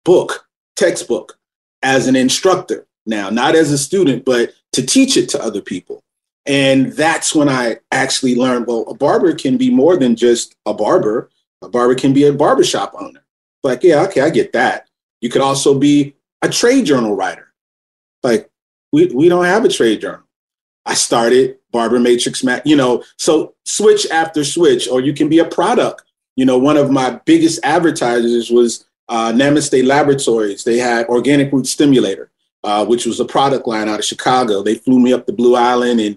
book, 0.05 0.47
textbook, 0.77 1.39
as 1.83 2.07
an 2.07 2.17
instructor. 2.17 2.87
Now, 3.07 3.31
not 3.31 3.55
as 3.55 3.73
a 3.73 3.79
student, 3.79 4.25
but 4.25 4.53
to 4.73 4.85
teach 4.85 5.17
it 5.17 5.29
to 5.31 5.43
other 5.43 5.63
people. 5.63 6.03
And 6.47 6.93
that's 6.93 7.35
when 7.35 7.49
I 7.49 7.79
actually 7.93 8.35
learned 8.35 8.67
well, 8.67 8.85
a 8.89 8.95
barber 8.95 9.35
can 9.35 9.57
be 9.57 9.71
more 9.71 9.97
than 9.97 10.17
just 10.17 10.57
a 10.65 10.73
barber. 10.73 11.31
A 11.63 11.69
barber 11.69 11.95
can 11.95 12.13
be 12.13 12.25
a 12.25 12.33
barbershop 12.33 12.95
owner. 12.99 13.25
Like, 13.63 13.83
yeah, 13.83 14.03
okay, 14.05 14.23
I 14.23 14.31
get 14.31 14.53
that. 14.53 14.89
You 15.21 15.29
could 15.29 15.43
also 15.43 15.79
be 15.79 16.15
a 16.43 16.49
trade 16.49 16.87
journal 16.87 17.15
writer. 17.15 17.53
Like, 18.23 18.51
we, 18.93 19.07
we 19.07 19.29
don't 19.29 19.45
have 19.45 19.65
a 19.65 19.69
trade 19.69 20.01
journal. 20.01 20.23
I 20.87 20.95
started 20.95 21.59
Barber 21.71 22.01
Matrix, 22.01 22.43
you 22.65 22.77
know, 22.77 23.05
so 23.19 23.55
switch 23.65 24.09
after 24.11 24.43
switch, 24.43 24.89
or 24.89 25.03
you 25.03 25.13
can 25.13 25.29
be 25.29 25.39
a 25.41 25.45
product. 25.45 26.05
You 26.37 26.47
know, 26.47 26.57
one 26.57 26.79
of 26.79 26.91
my 26.91 27.21
biggest 27.27 27.61
advertisers 27.63 28.51
was 28.51 28.87
uh, 29.09 29.33
Namaste 29.33 29.85
Laboratories. 29.85 30.65
They 30.65 30.79
had 30.79 31.07
Organic 31.09 31.53
Root 31.53 31.67
Stimulator, 31.67 32.31
uh, 32.65 32.87
which 32.87 33.05
was 33.05 33.21
a 33.21 33.25
product 33.25 33.67
line 33.67 33.89
out 33.89 33.99
of 33.99 34.05
Chicago. 34.05 34.63
They 34.63 34.77
flew 34.77 34.99
me 34.99 35.13
up 35.13 35.27
to 35.27 35.33
Blue 35.33 35.57
Island 35.57 36.01
and 36.01 36.17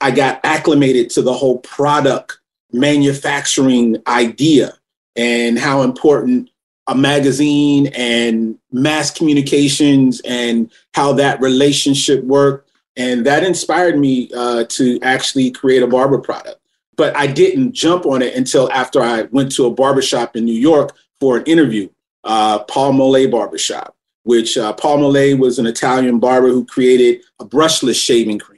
I 0.00 0.10
got 0.10 0.40
acclimated 0.44 1.10
to 1.10 1.22
the 1.22 1.32
whole 1.32 1.58
product 1.58 2.38
manufacturing 2.72 3.96
idea 4.06 4.74
and 5.16 5.58
how 5.58 5.82
important 5.82 6.50
a 6.86 6.94
magazine 6.94 7.86
and 7.94 8.58
mass 8.72 9.10
communications 9.10 10.20
and 10.24 10.70
how 10.92 11.12
that 11.14 11.40
relationship 11.40 12.22
worked. 12.24 12.70
And 12.96 13.24
that 13.26 13.42
inspired 13.42 13.98
me 13.98 14.30
uh, 14.36 14.64
to 14.68 15.00
actually 15.02 15.50
create 15.50 15.82
a 15.82 15.86
barber 15.86 16.18
product. 16.18 16.60
But 16.96 17.16
I 17.16 17.26
didn't 17.26 17.72
jump 17.72 18.06
on 18.06 18.22
it 18.22 18.34
until 18.34 18.70
after 18.70 19.02
I 19.02 19.22
went 19.22 19.52
to 19.52 19.66
a 19.66 19.70
barbershop 19.70 20.36
in 20.36 20.44
New 20.44 20.52
York 20.52 20.94
for 21.18 21.38
an 21.38 21.44
interview, 21.44 21.88
uh, 22.22 22.60
Paul 22.64 22.92
Mole 22.92 23.28
Barbershop, 23.28 23.96
which 24.22 24.56
uh, 24.56 24.72
Paul 24.74 24.98
Mole 24.98 25.36
was 25.36 25.58
an 25.58 25.66
Italian 25.66 26.18
barber 26.20 26.48
who 26.48 26.64
created 26.64 27.22
a 27.40 27.44
brushless 27.44 28.00
shaving 28.00 28.38
cream. 28.38 28.53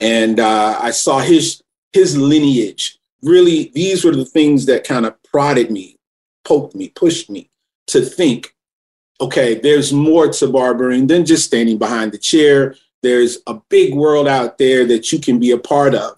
And 0.00 0.40
uh, 0.40 0.78
I 0.80 0.90
saw 0.90 1.18
his, 1.18 1.62
his 1.92 2.16
lineage. 2.16 2.98
Really, 3.22 3.70
these 3.74 4.04
were 4.04 4.14
the 4.14 4.24
things 4.24 4.66
that 4.66 4.84
kind 4.84 5.04
of 5.04 5.22
prodded 5.24 5.70
me, 5.70 5.96
poked 6.44 6.74
me, 6.74 6.88
pushed 6.88 7.28
me 7.28 7.50
to 7.88 8.00
think, 8.00 8.54
okay, 9.20 9.56
there's 9.56 9.92
more 9.92 10.28
to 10.28 10.48
barbering 10.48 11.06
than 11.06 11.26
just 11.26 11.44
standing 11.44 11.76
behind 11.76 12.12
the 12.12 12.18
chair. 12.18 12.74
There's 13.02 13.38
a 13.46 13.54
big 13.68 13.94
world 13.94 14.26
out 14.26 14.56
there 14.56 14.86
that 14.86 15.12
you 15.12 15.18
can 15.18 15.38
be 15.38 15.50
a 15.50 15.58
part 15.58 15.94
of. 15.94 16.16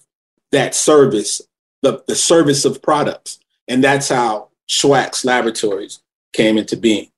That 0.52 0.74
service, 0.74 1.40
the, 1.80 2.04
the 2.06 2.14
service 2.14 2.64
of 2.64 2.82
products. 2.82 3.40
And 3.66 3.82
that's 3.82 4.08
how 4.08 4.50
Schwax 4.68 5.24
Laboratories 5.24 6.00
came 6.32 6.58
into 6.58 6.76
being. 6.76 7.08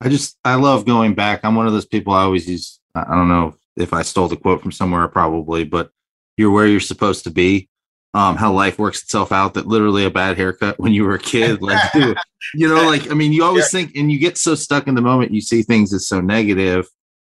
I 0.00 0.08
just, 0.10 0.36
I 0.44 0.56
love 0.56 0.84
going 0.84 1.14
back. 1.14 1.40
I'm 1.42 1.54
one 1.54 1.66
of 1.66 1.72
those 1.72 1.86
people 1.86 2.12
I 2.12 2.22
always 2.22 2.48
use. 2.48 2.80
I 2.94 3.14
don't 3.14 3.28
know 3.28 3.56
if 3.76 3.92
I 3.92 4.02
stole 4.02 4.28
the 4.28 4.36
quote 4.36 4.62
from 4.62 4.72
somewhere, 4.72 5.06
probably, 5.08 5.64
but 5.64 5.90
you're 6.36 6.50
where 6.50 6.66
you're 6.66 6.80
supposed 6.80 7.24
to 7.24 7.30
be 7.30 7.68
um, 8.16 8.36
how 8.36 8.50
life 8.50 8.78
works 8.78 9.02
itself 9.02 9.30
out 9.30 9.54
that 9.54 9.66
literally 9.66 10.06
a 10.06 10.10
bad 10.10 10.38
haircut 10.38 10.78
when 10.80 10.94
you 10.94 11.04
were 11.04 11.14
a 11.14 11.18
kid 11.18 11.60
like 11.60 11.94
you 12.54 12.66
know 12.66 12.86
like 12.86 13.10
i 13.10 13.14
mean 13.14 13.30
you 13.30 13.44
always 13.44 13.70
think 13.70 13.94
and 13.94 14.10
you 14.10 14.18
get 14.18 14.38
so 14.38 14.54
stuck 14.54 14.86
in 14.88 14.94
the 14.94 15.02
moment 15.02 15.34
you 15.34 15.40
see 15.42 15.62
things 15.62 15.92
as 15.92 16.08
so 16.08 16.20
negative 16.20 16.88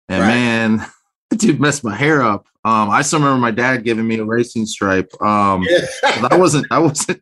and 0.09 0.21
right. 0.21 0.27
man 0.27 0.85
dude 1.37 1.59
messed 1.59 1.83
my 1.83 1.95
hair 1.95 2.21
up 2.21 2.45
um, 2.63 2.89
i 2.91 3.01
still 3.01 3.19
remember 3.19 3.39
my 3.41 3.51
dad 3.51 3.83
giving 3.83 4.07
me 4.07 4.19
a 4.19 4.23
racing 4.23 4.65
stripe 4.65 5.09
um, 5.23 5.63
yeah. 5.67 6.27
i 6.29 6.37
wasn't 6.37 6.65
i 6.69 6.77
wasn't 6.77 7.19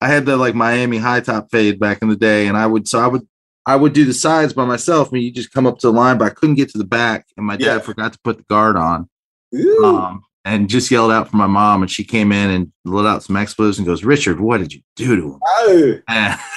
i 0.00 0.08
had 0.08 0.24
the 0.24 0.34
like 0.34 0.54
miami 0.54 0.96
high 0.96 1.20
top 1.20 1.50
fade 1.50 1.78
back 1.78 2.00
in 2.00 2.08
the 2.08 2.16
day 2.16 2.46
and 2.46 2.56
i 2.56 2.66
would 2.66 2.88
so 2.88 2.98
i 2.98 3.06
would 3.06 3.26
i 3.66 3.76
would 3.76 3.92
do 3.92 4.04
the 4.04 4.14
sides 4.14 4.52
by 4.52 4.64
myself 4.64 5.08
I 5.08 5.12
mean, 5.14 5.24
you 5.24 5.32
just 5.32 5.52
come 5.52 5.66
up 5.66 5.78
to 5.80 5.88
the 5.88 5.92
line 5.92 6.18
but 6.18 6.26
i 6.26 6.30
couldn't 6.30 6.56
get 6.56 6.70
to 6.70 6.78
the 6.78 6.84
back 6.84 7.26
and 7.36 7.46
my 7.46 7.56
dad 7.56 7.74
yeah. 7.74 7.78
forgot 7.78 8.12
to 8.12 8.18
put 8.22 8.38
the 8.38 8.44
guard 8.44 8.76
on 8.76 9.08
um, 9.84 10.22
and 10.44 10.68
just 10.68 10.90
yelled 10.90 11.12
out 11.12 11.28
for 11.30 11.36
my 11.36 11.46
mom. 11.46 11.82
And 11.82 11.90
she 11.90 12.04
came 12.04 12.32
in 12.32 12.50
and 12.50 12.72
let 12.84 13.06
out 13.06 13.22
some 13.22 13.36
expletives 13.36 13.78
and 13.78 13.86
goes, 13.86 14.04
Richard, 14.04 14.40
what 14.40 14.58
did 14.58 14.72
you 14.72 14.80
do 14.96 15.16
to 15.16 15.32
him? 15.34 15.40
Oh. 15.44 15.98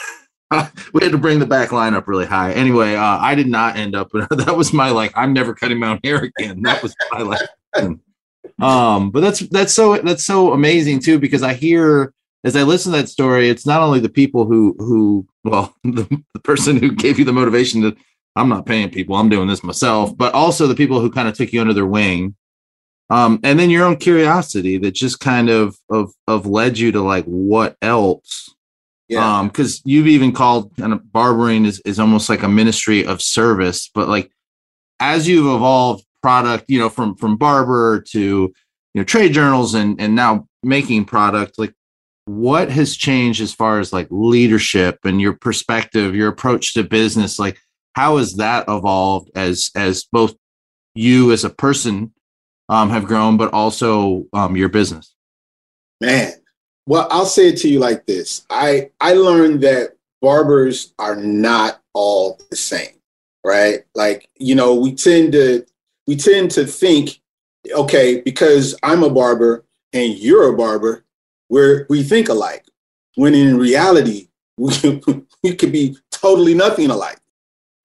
And 0.52 0.72
we 0.94 1.04
had 1.04 1.12
to 1.12 1.18
bring 1.18 1.40
the 1.40 1.48
back 1.48 1.72
line 1.72 1.96
up 1.96 2.08
really 2.08 2.28
high. 2.28 2.54
Anyway, 2.54 2.96
uh, 2.96 3.18
I 3.18 3.34
did 3.34 3.48
not 3.48 3.78
end 3.78 3.96
up. 3.96 4.10
that 4.14 4.56
was 4.56 4.72
my 4.72 4.92
like. 4.92 5.12
I'm 5.16 5.34
never 5.34 5.56
cutting 5.56 5.80
my 5.80 5.90
own 5.90 6.00
hair 6.04 6.18
again. 6.18 6.62
That 6.62 6.84
was 6.84 6.96
my 7.12 7.22
like. 7.22 7.50
um, 8.62 9.10
but 9.10 9.22
that's 9.22 9.40
that's 9.40 9.74
so 9.74 9.98
that's 9.98 10.24
so 10.24 10.54
amazing 10.54 11.00
too 11.00 11.18
because 11.18 11.42
I 11.42 11.56
hear 11.56 12.14
as 12.44 12.56
I 12.56 12.62
listen 12.62 12.92
to 12.92 13.00
that 13.00 13.10
story, 13.10 13.50
it's 13.50 13.66
not 13.66 13.82
only 13.82 14.00
the 14.00 14.08
people 14.08 14.46
who 14.46 14.76
who 14.78 15.28
well 15.46 15.74
the, 15.84 16.24
the 16.34 16.40
person 16.42 16.78
who 16.78 16.92
gave 16.92 17.18
you 17.18 17.26
the 17.26 17.34
motivation 17.34 17.82
to 17.84 17.96
I'm 18.36 18.50
not 18.50 18.66
paying 18.66 18.90
people, 18.90 19.16
I'm 19.16 19.30
doing 19.30 19.48
this 19.48 19.64
myself, 19.64 20.16
but 20.16 20.34
also 20.34 20.68
the 20.68 20.76
people 20.76 21.00
who 21.00 21.10
kind 21.10 21.28
of 21.28 21.36
took 21.36 21.54
you 21.54 21.62
under 21.62 21.74
their 21.74 21.86
wing. 21.86 22.36
Um, 23.10 23.40
and 23.44 23.58
then 23.58 23.70
your 23.70 23.86
own 23.86 23.98
curiosity 23.98 24.78
that 24.80 24.92
just 24.92 25.20
kind 25.20 25.50
of 25.50 25.78
of 25.90 26.12
of 26.28 26.46
led 26.46 26.78
you 26.78 26.92
to 26.92 27.02
like 27.02 27.26
what 27.26 27.78
else? 27.82 28.54
Yeah. 29.08 29.40
Um 29.40 29.48
because 29.48 29.82
you've 29.86 30.08
even 30.08 30.32
called 30.32 30.76
kind 30.78 30.92
of 30.92 31.12
barbering 31.12 31.66
is, 31.66 31.82
is 31.86 32.00
almost 32.00 32.30
like 32.30 32.42
a 32.42 32.50
ministry 32.50 33.06
of 33.06 33.22
service 33.22 33.92
but 33.94 34.10
like 34.10 34.32
as 35.00 35.28
you've 35.28 35.46
evolved 35.46 36.04
product 36.24 36.66
you 36.68 36.80
know 36.80 36.90
from 36.90 37.16
from 37.16 37.38
barber 37.38 38.02
to 38.02 38.20
you 38.20 38.54
know 38.96 39.04
trade 39.04 39.32
journals 39.32 39.76
and 39.76 40.02
and 40.02 40.16
now 40.16 40.48
making 40.64 41.06
product 41.06 41.60
like 41.60 41.76
what 42.26 42.72
has 42.72 42.98
changed 42.98 43.42
as 43.42 43.54
far 43.54 43.80
as 43.80 43.94
like 43.94 44.08
leadership 44.10 45.00
and 45.04 45.22
your 45.22 45.34
perspective 45.34 46.16
your 46.16 46.28
approach 46.28 46.74
to 46.74 46.84
business 46.84 47.38
like 47.38 47.60
how 47.94 48.18
has 48.18 48.36
that 48.36 48.66
evolved 48.68 49.32
as 49.36 49.72
as 49.76 50.06
both 50.12 50.36
you 50.96 51.32
as 51.32 51.44
a 51.44 51.50
person 51.50 52.14
um, 52.70 52.90
have 52.90 53.06
grown, 53.06 53.38
but 53.38 53.54
also 53.54 54.26
um, 54.34 54.56
your 54.56 54.70
business? 54.70 55.14
Man, 56.02 56.34
well, 56.88 57.08
I'll 57.12 57.26
say 57.26 57.50
it 57.50 57.58
to 57.58 57.70
you 57.70 57.80
like 57.80 58.06
this: 58.06 58.46
I 58.50 58.92
I 59.00 59.14
learned 59.14 59.62
that 59.62 59.96
barbers 60.22 60.94
are 61.00 61.16
not 61.16 61.82
all 61.94 62.40
the 62.50 62.56
same, 62.56 63.00
right? 63.46 63.84
Like 63.94 64.30
you 64.38 64.56
know, 64.56 64.76
we 64.76 64.94
tend 64.94 65.32
to 65.34 65.66
we 66.08 66.16
tend 66.16 66.52
to 66.52 66.66
think, 66.66 67.22
okay, 67.72 68.22
because 68.22 68.76
I'm 68.84 69.04
a 69.04 69.10
barber 69.10 69.64
and 69.94 70.18
you're 70.18 70.54
a 70.54 70.58
barber, 70.58 71.05
where 71.48 71.86
we 71.90 72.04
think 72.04 72.30
alike, 72.30 72.66
when 73.16 73.34
in 73.34 73.58
reality, 73.58 74.30
we, 74.58 74.74
we 75.44 75.56
could 75.56 75.72
be 75.72 75.98
totally 76.12 76.54
nothing 76.54 76.90
alike. 76.90 77.20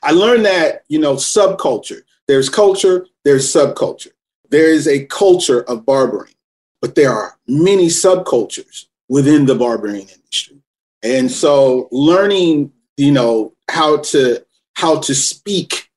I 0.02 0.12
learned 0.12 0.46
that, 0.46 0.84
you 0.88 0.98
know, 0.98 1.14
subculture. 1.14 2.02
There's 2.26 2.48
culture, 2.48 3.06
there's 3.24 3.52
subculture. 3.52 4.12
There 4.50 4.68
is 4.70 4.88
a 4.88 5.06
culture 5.06 5.62
of 5.62 5.84
barbering, 5.84 6.34
but 6.80 6.94
there 6.94 7.12
are 7.12 7.38
many 7.46 7.86
subcultures 7.86 8.86
within 9.08 9.46
the 9.46 9.54
barbering 9.54 10.08
industry. 10.08 10.62
And 11.02 11.30
so 11.30 11.88
learning, 11.90 12.72
you 12.96 13.12
know, 13.12 13.54
how 13.68 13.98
to 13.98 14.44
how 14.74 14.98
to 15.00 15.14
speak, 15.14 15.90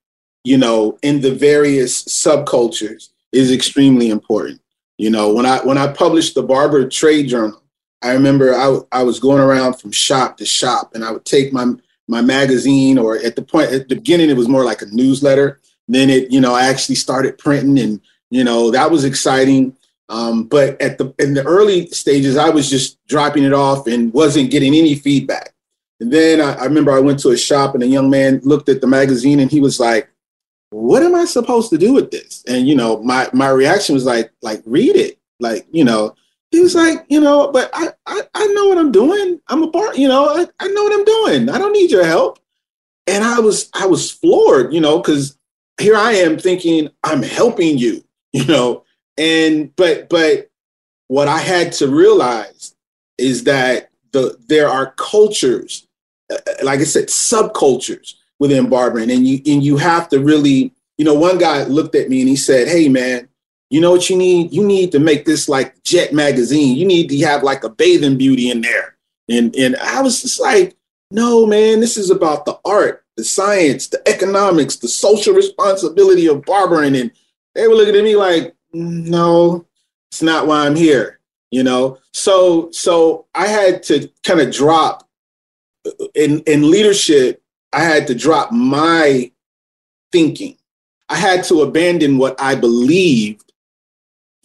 you 0.43 0.58
know, 0.58 0.98
in 1.01 1.22
the 1.22 1.34
various 1.34 2.03
subcultures 2.03 3.10
is 3.32 3.51
extremely 3.51 4.10
important. 4.10 4.60
You 4.98 5.10
know, 5.10 5.34
when 5.34 5.46
I 5.46 5.64
when 5.64 5.78
I 5.78 5.92
published 5.92 6.36
the 6.36 6.44
Barber 6.44 6.88
Trade 6.88 7.28
Journal, 7.28 7.62
I 8.02 8.14
remember 8.14 8.54
I, 8.54 8.80
I 8.92 9.04
was 9.04 9.20
going 9.20 9.42
around 9.42 9.76
from 9.76 9.92
shop 9.92 10.38
to 10.38 10.46
shop 10.46 10.94
and 10.94 11.04
I 11.04 11.12
would 11.12 11.26
take 11.26 11.52
my 11.52 11.74
my 12.08 12.22
magazine 12.22 12.98
or 12.98 13.18
at 13.18 13.36
the 13.36 13.42
point 13.42 13.72
at 13.72 13.88
the 13.88 13.96
beginning 13.96 14.30
it 14.30 14.38
was 14.38 14.50
more 14.50 14.66
like 14.66 14.82
a 14.82 14.88
newsletter. 14.88 15.60
Then 15.88 16.10
it, 16.10 16.32
you 16.32 16.42
know, 16.42 16.54
I 16.54 16.66
actually 16.66 16.96
started 16.96 17.38
printing 17.38 17.80
and 17.80 18.02
you 18.30 18.44
know 18.44 18.72
that 18.72 18.92
was 18.92 19.04
exciting. 19.04 19.76
Um, 20.10 20.44
but 20.44 20.80
at 20.82 20.98
the 20.98 21.14
in 21.18 21.34
the 21.34 21.44
early 21.44 21.88
stages, 21.88 22.38
I 22.38 22.50
was 22.50 22.70
just 22.70 23.04
dropping 23.08 23.44
it 23.44 23.54
off 23.54 23.88
and 23.88 24.14
wasn't 24.14 24.52
getting 24.52 24.76
any 24.76 24.96
feedback. 24.96 25.54
And 26.00 26.12
then 26.12 26.42
I, 26.42 26.54
I 26.54 26.66
remember 26.66 26.92
I 26.92 27.00
went 27.00 27.20
to 27.20 27.30
a 27.30 27.38
shop 27.38 27.74
and 27.74 27.84
a 27.84 27.88
young 27.88 28.10
man 28.10 28.42
looked 28.44 28.70
at 28.70 28.82
the 28.82 28.88
magazine 28.88 29.40
and 29.40 29.50
he 29.50 29.62
was 29.62 29.80
like, 29.80 30.10
"What 30.74 31.03
am 31.03 31.15
I 31.15 31.25
supposed 31.25 31.70
to 31.70 31.77
do 31.77 31.94
with 31.94 32.12
this?" 32.12 32.44
And 32.48 32.68
you 32.68 32.75
know, 32.75 33.01
my 33.03 33.30
my 33.34 33.50
reaction 33.50 33.94
was 33.96 34.06
like, 34.06 34.32
"Like 34.42 34.62
read 34.65 34.96
it." 34.96 35.20
Like 35.39 35.68
you 35.72 35.84
know, 35.84 36.15
he 36.53 36.60
was 36.60 36.75
like, 36.75 37.03
you 37.10 37.20
know, 37.20 37.51
but 37.51 37.72
I, 37.74 37.88
I, 38.06 38.22
I 38.36 38.46
know 38.48 38.68
what 38.68 38.77
I'm 38.77 38.92
doing. 38.92 39.42
I'm 39.48 39.63
a 39.63 39.72
part, 39.72 39.98
you 39.98 40.08
know, 40.08 40.25
I, 40.30 40.46
I 40.60 40.68
know 40.68 40.84
what 40.84 40.94
I'm 40.94 41.03
doing. 41.03 41.50
I 41.50 41.58
don't 41.58 41.74
need 41.74 41.89
your 41.89 42.06
help. 42.06 42.38
And 43.08 43.24
I 43.24 43.39
was, 43.39 43.72
I 43.74 43.88
was 43.88 44.12
floored, 44.12 44.72
you 44.72 44.80
know, 44.80 45.00
because 45.00 45.36
here 45.82 45.96
I 45.96 46.12
am 46.12 46.38
thinking 46.38 46.92
I'm 47.03 47.24
helping 47.24 47.80
you, 47.80 48.03
you 48.34 48.46
know, 48.46 48.84
and 49.18 49.75
but 49.75 50.10
but 50.10 50.51
what 51.08 51.27
I 51.27 51.39
had 51.39 51.72
to 51.74 51.88
realize 51.88 52.75
is 53.18 53.46
that 53.46 53.89
the 54.12 54.38
there 54.48 54.70
are 54.70 54.94
cultures, 54.96 55.88
uh, 56.32 56.38
like 56.62 56.82
I 56.82 56.84
said, 56.84 57.08
subcultures 57.08 58.13
within 58.44 58.70
barbering, 58.70 59.10
and 59.10 59.26
you 59.26 59.42
and 59.46 59.64
you 59.64 59.78
have 59.78 60.10
to 60.10 60.20
really, 60.20 60.74
you 60.98 61.06
know, 61.06 61.14
one 61.14 61.38
guy 61.38 61.64
looked 61.64 61.96
at 61.96 62.10
me 62.10 62.20
and 62.20 62.28
he 62.28 62.36
said, 62.36 62.68
"Hey, 62.68 62.90
man." 62.90 63.30
You 63.70 63.82
know 63.82 63.90
what 63.90 64.08
you 64.08 64.16
need? 64.16 64.54
You 64.54 64.64
need 64.64 64.92
to 64.92 65.00
make 65.00 65.26
this 65.26 65.50
like 65.50 65.82
Jet 65.82 66.14
magazine. 66.14 66.78
You 66.78 66.86
need 66.86 67.08
to 67.08 67.18
have 67.26 67.42
like 67.42 67.64
a 67.64 67.70
bathing 67.70 68.20
beauty 68.20 68.52
in 68.52 68.62
there. 68.62 68.98
And 69.30 69.56
and 69.56 69.76
I 69.78 70.00
was 70.00 70.22
just 70.22 70.40
like, 70.40 70.76
no, 71.10 71.46
man, 71.46 71.80
this 71.80 71.98
is 71.98 72.12
about 72.12 72.46
the 72.46 72.60
art, 72.66 73.04
the 73.18 73.24
science, 73.24 73.88
the 73.88 74.08
economics, 74.08 74.76
the 74.76 74.88
social 74.88 75.34
responsibility 75.34 76.28
of 76.28 76.44
barbering. 76.44 76.96
And 76.96 77.12
they 77.56 77.68
were 77.68 77.76
looking 77.76 77.96
at 77.96 78.04
me 78.04 78.16
like, 78.16 78.56
no, 78.74 79.66
it's 80.12 80.22
not 80.22 80.46
why 80.46 80.66
I'm 80.66 80.76
here. 80.76 81.20
You 81.50 81.64
know, 81.64 82.00
so 82.14 82.72
so 82.72 83.28
I 83.36 83.46
had 83.46 83.84
to 83.84 84.10
kind 84.24 84.40
of 84.40 84.52
drop 84.52 85.08
in 86.16 86.42
in 86.42 86.70
leadership. 86.70 87.43
I 87.74 87.82
had 87.84 88.08
to 88.08 88.15
drop 88.15 88.51
my 88.51 89.32
thinking. 90.12 90.58
I 91.10 91.15
had 91.15 91.44
to 91.46 91.62
abandon 91.62 92.18
what 92.18 92.39
I 92.39 92.56
believed 92.56 93.51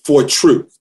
for 0.05 0.25
truth. 0.25 0.79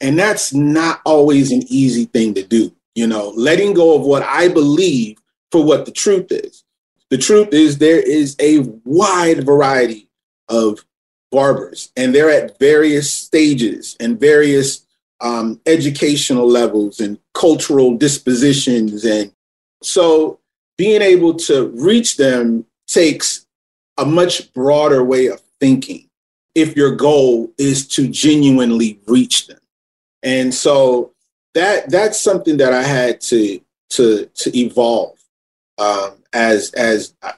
And 0.00 0.18
that's 0.18 0.54
not 0.54 1.02
always 1.04 1.52
an 1.52 1.62
easy 1.68 2.06
thing 2.06 2.34
to 2.34 2.42
do, 2.42 2.74
you 2.94 3.06
know, 3.06 3.30
letting 3.36 3.74
go 3.74 3.94
of 3.94 4.02
what 4.02 4.22
I 4.22 4.48
believe 4.48 5.18
for 5.52 5.62
what 5.62 5.84
the 5.84 5.92
truth 5.92 6.32
is. 6.32 6.64
The 7.10 7.18
truth 7.18 7.52
is 7.52 7.78
there 7.78 8.00
is 8.00 8.36
a 8.40 8.60
wide 8.84 9.44
variety 9.44 10.08
of 10.48 10.84
barbers, 11.30 11.92
and 11.96 12.14
they're 12.14 12.30
at 12.30 12.58
various 12.58 13.12
stages 13.12 13.96
and 14.00 14.18
various 14.18 14.86
um, 15.20 15.60
educational 15.66 16.48
levels 16.48 17.00
and 17.00 17.18
cultural 17.34 17.96
dispositions. 17.96 19.04
And 19.04 19.32
so 19.82 20.39
being 20.80 21.02
able 21.02 21.34
to 21.34 21.68
reach 21.74 22.16
them 22.16 22.64
takes 22.86 23.44
a 23.98 24.06
much 24.06 24.50
broader 24.54 25.04
way 25.04 25.26
of 25.26 25.38
thinking 25.60 26.08
if 26.54 26.74
your 26.74 26.96
goal 26.96 27.52
is 27.58 27.86
to 27.86 28.08
genuinely 28.08 28.98
reach 29.06 29.46
them. 29.46 29.58
And 30.22 30.54
so 30.54 31.12
that 31.52 31.90
that's 31.90 32.18
something 32.18 32.56
that 32.56 32.72
I 32.72 32.82
had 32.82 33.20
to 33.32 33.60
to 33.90 34.24
to 34.24 34.58
evolve 34.58 35.18
um, 35.76 36.12
as 36.32 36.72
as 36.72 37.12
I, 37.22 37.34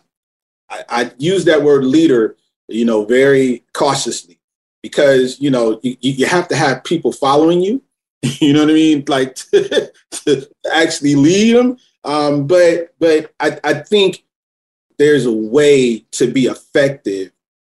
I, 0.88 1.10
use 1.18 1.44
that 1.46 1.64
word 1.64 1.84
leader, 1.84 2.36
you 2.68 2.84
know, 2.84 3.04
very 3.04 3.64
cautiously 3.72 4.38
because 4.84 5.40
you 5.40 5.50
know 5.50 5.80
you, 5.82 5.96
you 6.00 6.26
have 6.26 6.46
to 6.46 6.54
have 6.54 6.84
people 6.84 7.10
following 7.10 7.60
you. 7.60 7.82
You 8.40 8.52
know 8.52 8.60
what 8.60 8.70
I 8.70 8.74
mean, 8.74 9.04
like 9.08 9.34
to, 9.52 9.92
to 10.10 10.48
actually 10.72 11.16
lead 11.16 11.56
them. 11.56 11.76
Um, 12.04 12.46
but 12.46 12.94
but 12.98 13.32
I, 13.40 13.58
I 13.62 13.74
think 13.74 14.24
there's 14.98 15.26
a 15.26 15.32
way 15.32 16.00
to 16.12 16.30
be 16.30 16.46
effective 16.46 17.32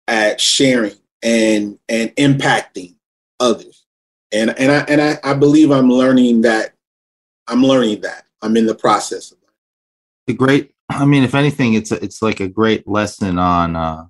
at 0.08 0.40
sharing 0.42 0.96
and 1.24 1.80
and 1.90 2.16
impacting 2.16 2.96
others. 3.40 3.86
And 4.32 4.58
and 4.60 4.72
I 4.72 4.80
and 4.88 5.02
I, 5.02 5.20
I 5.24 5.34
believe 5.34 5.72
I'm 5.72 5.90
learning 5.90 6.42
that 6.42 6.74
I'm 7.48 7.64
learning 7.64 8.02
that. 8.02 8.26
I'm 8.42 8.56
in 8.58 8.66
the 8.66 8.76
process 8.76 9.32
of 9.32 9.40
that. 9.42 10.34
A 10.34 10.36
great 10.36 10.74
I 10.90 11.06
mean, 11.06 11.24
if 11.24 11.36
anything, 11.36 11.74
it's 11.74 11.92
a, 11.92 12.04
it's 12.04 12.22
like 12.22 12.40
a 12.40 12.48
great 12.48 12.88
lesson 12.88 13.38
on 13.38 13.76
uh, 13.76 14.06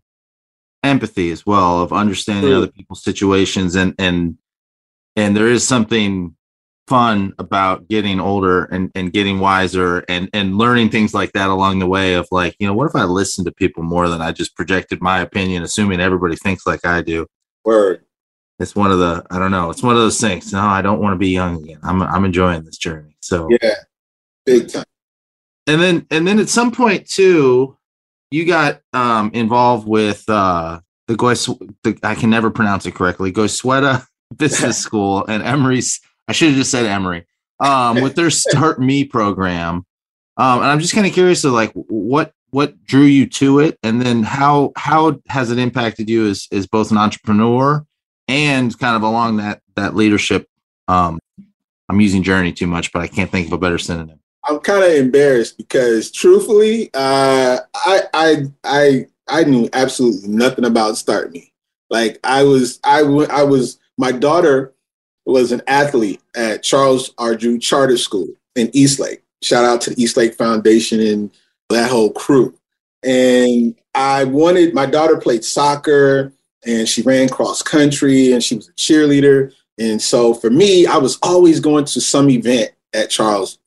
empathy 0.83 1.31
as 1.31 1.45
well, 1.45 1.81
of 1.81 1.91
understanding 1.91 2.53
other 2.53 2.67
people's 2.67 3.03
situations, 3.03 3.75
and 3.75 3.95
and 3.97 4.37
and 5.15 5.35
there 5.35 5.47
is 5.47 5.67
something 5.67 6.35
fun 6.87 7.33
about 7.37 7.87
getting 7.87 8.19
older 8.19 8.65
and, 8.65 8.91
and 8.95 9.11
getting 9.11 9.39
wiser 9.39 10.05
and 10.07 10.29
and 10.33 10.57
learning 10.57 10.89
things 10.89 11.13
like 11.13 11.31
that 11.33 11.49
along 11.49 11.79
the 11.79 11.87
way 11.87 12.13
of 12.13 12.27
like 12.31 12.55
you 12.59 12.67
know 12.67 12.73
what 12.73 12.87
if 12.87 12.95
i 12.95 13.03
listen 13.03 13.43
to 13.43 13.51
people 13.51 13.83
more 13.83 14.07
than 14.07 14.21
i 14.21 14.31
just 14.31 14.55
projected 14.55 15.01
my 15.01 15.19
opinion 15.19 15.63
assuming 15.63 15.99
everybody 15.99 16.35
thinks 16.35 16.65
like 16.65 16.85
i 16.85 17.01
do? 17.01 17.27
Word. 17.65 18.03
It's 18.59 18.75
one 18.75 18.91
of 18.91 18.99
the 18.99 19.25
i 19.29 19.37
don't 19.37 19.51
know 19.51 19.69
it's 19.69 19.83
one 19.83 19.95
of 19.95 20.01
those 20.01 20.19
things 20.19 20.53
no 20.53 20.61
i 20.61 20.81
don't 20.81 21.01
want 21.01 21.13
to 21.13 21.17
be 21.17 21.29
young 21.29 21.61
again. 21.63 21.79
I'm 21.83 22.01
i'm 22.01 22.25
enjoying 22.25 22.63
this 22.63 22.77
journey 22.77 23.17
so. 23.19 23.49
Yeah. 23.61 23.75
Big 24.45 24.69
time. 24.69 24.85
And 25.67 25.81
then 25.81 26.07
and 26.09 26.25
then 26.25 26.39
at 26.39 26.47
some 26.47 26.71
point 26.71 27.09
too 27.09 27.77
you 28.31 28.45
got 28.45 28.81
um 28.93 29.31
involved 29.33 29.87
with 29.87 30.23
uh 30.29 30.79
the 31.07 31.15
Gois, 31.15 31.47
the, 31.83 31.97
I 32.03 32.15
can 32.15 32.29
never 32.29 32.49
pronounce 32.49 32.85
it 32.85 32.95
correctly. 32.95 33.31
Goizueta 33.31 34.05
Business 34.37 34.77
School 34.83 35.25
and 35.25 35.43
Emory's 35.43 35.99
I 36.27 36.33
should 36.33 36.49
have 36.49 36.57
just 36.57 36.71
said 36.71 36.85
Emory 36.85 37.25
um, 37.59 38.01
with 38.01 38.15
their 38.15 38.29
Start 38.31 38.79
Me 38.79 39.03
program. 39.03 39.85
Um, 40.37 40.59
and 40.59 40.65
I'm 40.65 40.79
just 40.79 40.93
kind 40.93 41.07
of 41.07 41.13
curious 41.13 41.43
of 41.43 41.53
like 41.53 41.71
what 41.73 42.33
what 42.51 42.81
drew 42.85 43.03
you 43.03 43.27
to 43.27 43.59
it, 43.59 43.77
and 43.83 44.01
then 44.01 44.23
how 44.23 44.71
how 44.75 45.19
has 45.27 45.51
it 45.51 45.57
impacted 45.57 46.09
you 46.09 46.27
as 46.27 46.47
as 46.51 46.67
both 46.67 46.91
an 46.91 46.97
entrepreneur 46.97 47.85
and 48.27 48.77
kind 48.77 48.95
of 48.95 49.01
along 49.01 49.37
that 49.37 49.61
that 49.75 49.95
leadership. 49.95 50.47
Um, 50.87 51.19
I'm 51.89 52.01
using 52.01 52.23
journey 52.23 52.51
too 52.51 52.67
much, 52.67 52.91
but 52.91 53.01
I 53.01 53.07
can't 53.07 53.31
think 53.31 53.47
of 53.47 53.53
a 53.53 53.57
better 53.57 53.77
synonym. 53.77 54.19
I'm 54.47 54.59
kind 54.59 54.83
of 54.83 54.91
embarrassed 54.91 55.57
because 55.57 56.11
truthfully, 56.11 56.89
uh, 56.93 57.59
I 57.73 58.01
I 58.13 58.43
I 58.63 59.05
I 59.27 59.43
knew 59.43 59.69
absolutely 59.73 60.29
nothing 60.29 60.65
about 60.65 60.97
Start 60.97 61.31
Me. 61.31 61.51
Like 61.89 62.19
I 62.23 62.43
was 62.43 62.79
I, 62.83 63.01
w- 63.01 63.27
I 63.29 63.43
was 63.43 63.79
my 63.97 64.11
daughter 64.11 64.73
was 65.27 65.51
an 65.51 65.61
athlete 65.67 66.21
at 66.35 66.63
Charles. 66.63 67.13
Drew 67.37 67.59
Charter 67.59 67.97
School 67.97 68.27
in 68.55 68.69
Eastlake. 68.73 69.21
Shout 69.41 69.65
out 69.65 69.81
to 69.81 69.91
the 69.91 70.01
Eastlake 70.01 70.35
Foundation 70.35 70.99
and 70.99 71.31
that 71.69 71.91
whole 71.91 72.11
crew. 72.11 72.53
And 73.03 73.75
I 73.93 74.23
wanted, 74.23 74.73
my 74.73 74.85
daughter 74.85 75.17
played 75.17 75.43
soccer 75.43 76.33
and 76.65 76.87
she 76.87 77.01
ran 77.01 77.29
cross 77.29 77.61
country 77.61 78.31
and 78.31 78.43
she 78.43 78.55
was 78.55 78.69
a 78.69 78.73
cheerleader. 78.73 79.53
And 79.77 80.01
so 80.01 80.33
for 80.33 80.49
me, 80.49 80.87
I 80.87 80.97
was 80.97 81.19
always 81.21 81.59
going 81.59 81.85
to 81.85 82.01
some 82.01 82.29
event 82.29 82.71
at 82.93 83.09
Charles, 83.09 83.59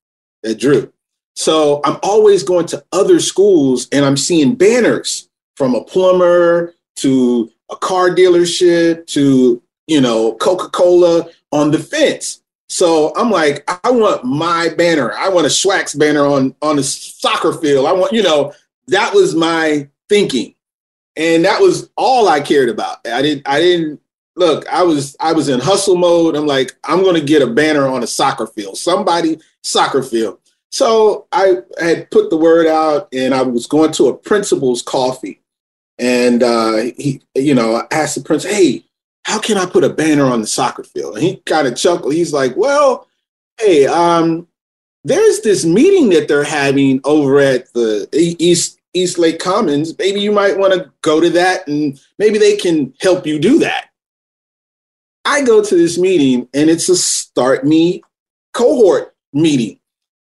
at 0.44 0.58
Drew. 0.58 0.92
So 1.36 1.80
I'm 1.84 1.98
always 2.02 2.42
going 2.42 2.66
to 2.66 2.84
other 2.92 3.20
schools 3.20 3.88
and 3.92 4.04
I'm 4.04 4.16
seeing 4.16 4.56
banners 4.56 5.28
from 5.56 5.74
a 5.74 5.84
plumber 5.84 6.74
to 6.96 7.50
a 7.70 7.76
car 7.76 8.10
dealership 8.10 9.06
to, 9.08 9.62
you 9.86 10.00
know, 10.00 10.34
Coca 10.34 10.68
Cola 10.70 11.28
on 11.52 11.70
the 11.70 11.78
fence. 11.78 12.42
So 12.68 13.12
I'm 13.16 13.30
like, 13.30 13.68
I 13.84 13.90
want 13.90 14.24
my 14.24 14.68
banner. 14.76 15.12
I 15.12 15.28
want 15.28 15.46
a 15.46 15.50
Schwax 15.50 15.98
banner 15.98 16.24
on 16.24 16.54
on 16.62 16.76
the 16.76 16.84
soccer 16.84 17.52
field. 17.52 17.86
I 17.86 17.92
want, 17.92 18.12
you 18.12 18.22
know, 18.22 18.52
that 18.86 19.12
was 19.12 19.34
my 19.34 19.88
thinking, 20.08 20.54
and 21.16 21.44
that 21.44 21.60
was 21.60 21.90
all 21.96 22.28
I 22.28 22.40
cared 22.40 22.68
about. 22.68 22.98
I 23.06 23.22
didn't, 23.22 23.48
I 23.48 23.58
didn't 23.60 24.00
look, 24.36 24.68
I 24.68 24.82
was 24.82 25.16
I 25.18 25.32
was 25.32 25.48
in 25.48 25.60
hustle 25.60 25.96
mode. 25.96 26.36
I'm 26.36 26.46
like, 26.46 26.76
I'm 26.84 27.02
gonna 27.02 27.20
get 27.20 27.42
a 27.42 27.46
banner 27.46 27.88
on 27.88 28.04
a 28.04 28.06
soccer 28.06 28.46
field, 28.46 28.78
somebody 28.78 29.38
soccer 29.62 30.02
field. 30.02 30.38
So 30.72 31.26
I 31.32 31.58
had 31.80 32.10
put 32.12 32.30
the 32.30 32.36
word 32.36 32.68
out, 32.68 33.08
and 33.12 33.34
I 33.34 33.42
was 33.42 33.66
going 33.66 33.92
to 33.92 34.08
a 34.08 34.16
principal's 34.16 34.82
coffee, 34.82 35.42
and 35.98 36.42
uh, 36.42 36.76
he, 36.96 37.20
you 37.34 37.54
know, 37.54 37.82
asked 37.90 38.14
the 38.14 38.22
principal, 38.22 38.56
"Hey, 38.56 38.84
how 39.24 39.38
can 39.38 39.56
I 39.56 39.66
put 39.66 39.84
a 39.84 39.88
banner 39.88 40.24
on 40.24 40.40
the 40.40 40.46
soccer 40.46 40.84
field?" 40.84 41.16
And 41.16 41.24
he 41.24 41.36
kind 41.46 41.66
of 41.66 41.76
chuckled. 41.76 42.14
He's 42.14 42.32
like, 42.32 42.56
"Well, 42.56 43.06
hey, 43.58 43.86
um, 43.86 44.48
there's 45.04 45.40
this 45.40 45.64
meeting 45.64 46.10
that 46.10 46.28
they're 46.28 46.44
having 46.44 47.00
over 47.04 47.38
at 47.38 47.72
the 47.72 48.08
East 48.12 48.78
East 48.92 49.18
Lake 49.18 49.38
Commons. 49.38 49.96
Maybe 49.98 50.20
you 50.20 50.32
might 50.32 50.58
want 50.58 50.72
to 50.74 50.90
go 51.02 51.20
to 51.20 51.30
that, 51.30 51.66
and 51.68 52.00
maybe 52.18 52.38
they 52.38 52.56
can 52.56 52.94
help 53.00 53.26
you 53.26 53.38
do 53.38 53.58
that." 53.60 53.86
I 55.24 55.42
go 55.42 55.62
to 55.62 55.74
this 55.74 55.98
meeting, 55.98 56.48
and 56.54 56.70
it's 56.70 56.88
a 56.88 56.96
Start 56.96 57.64
Me 57.64 58.02
cohort 58.52 59.14
meeting, 59.32 59.78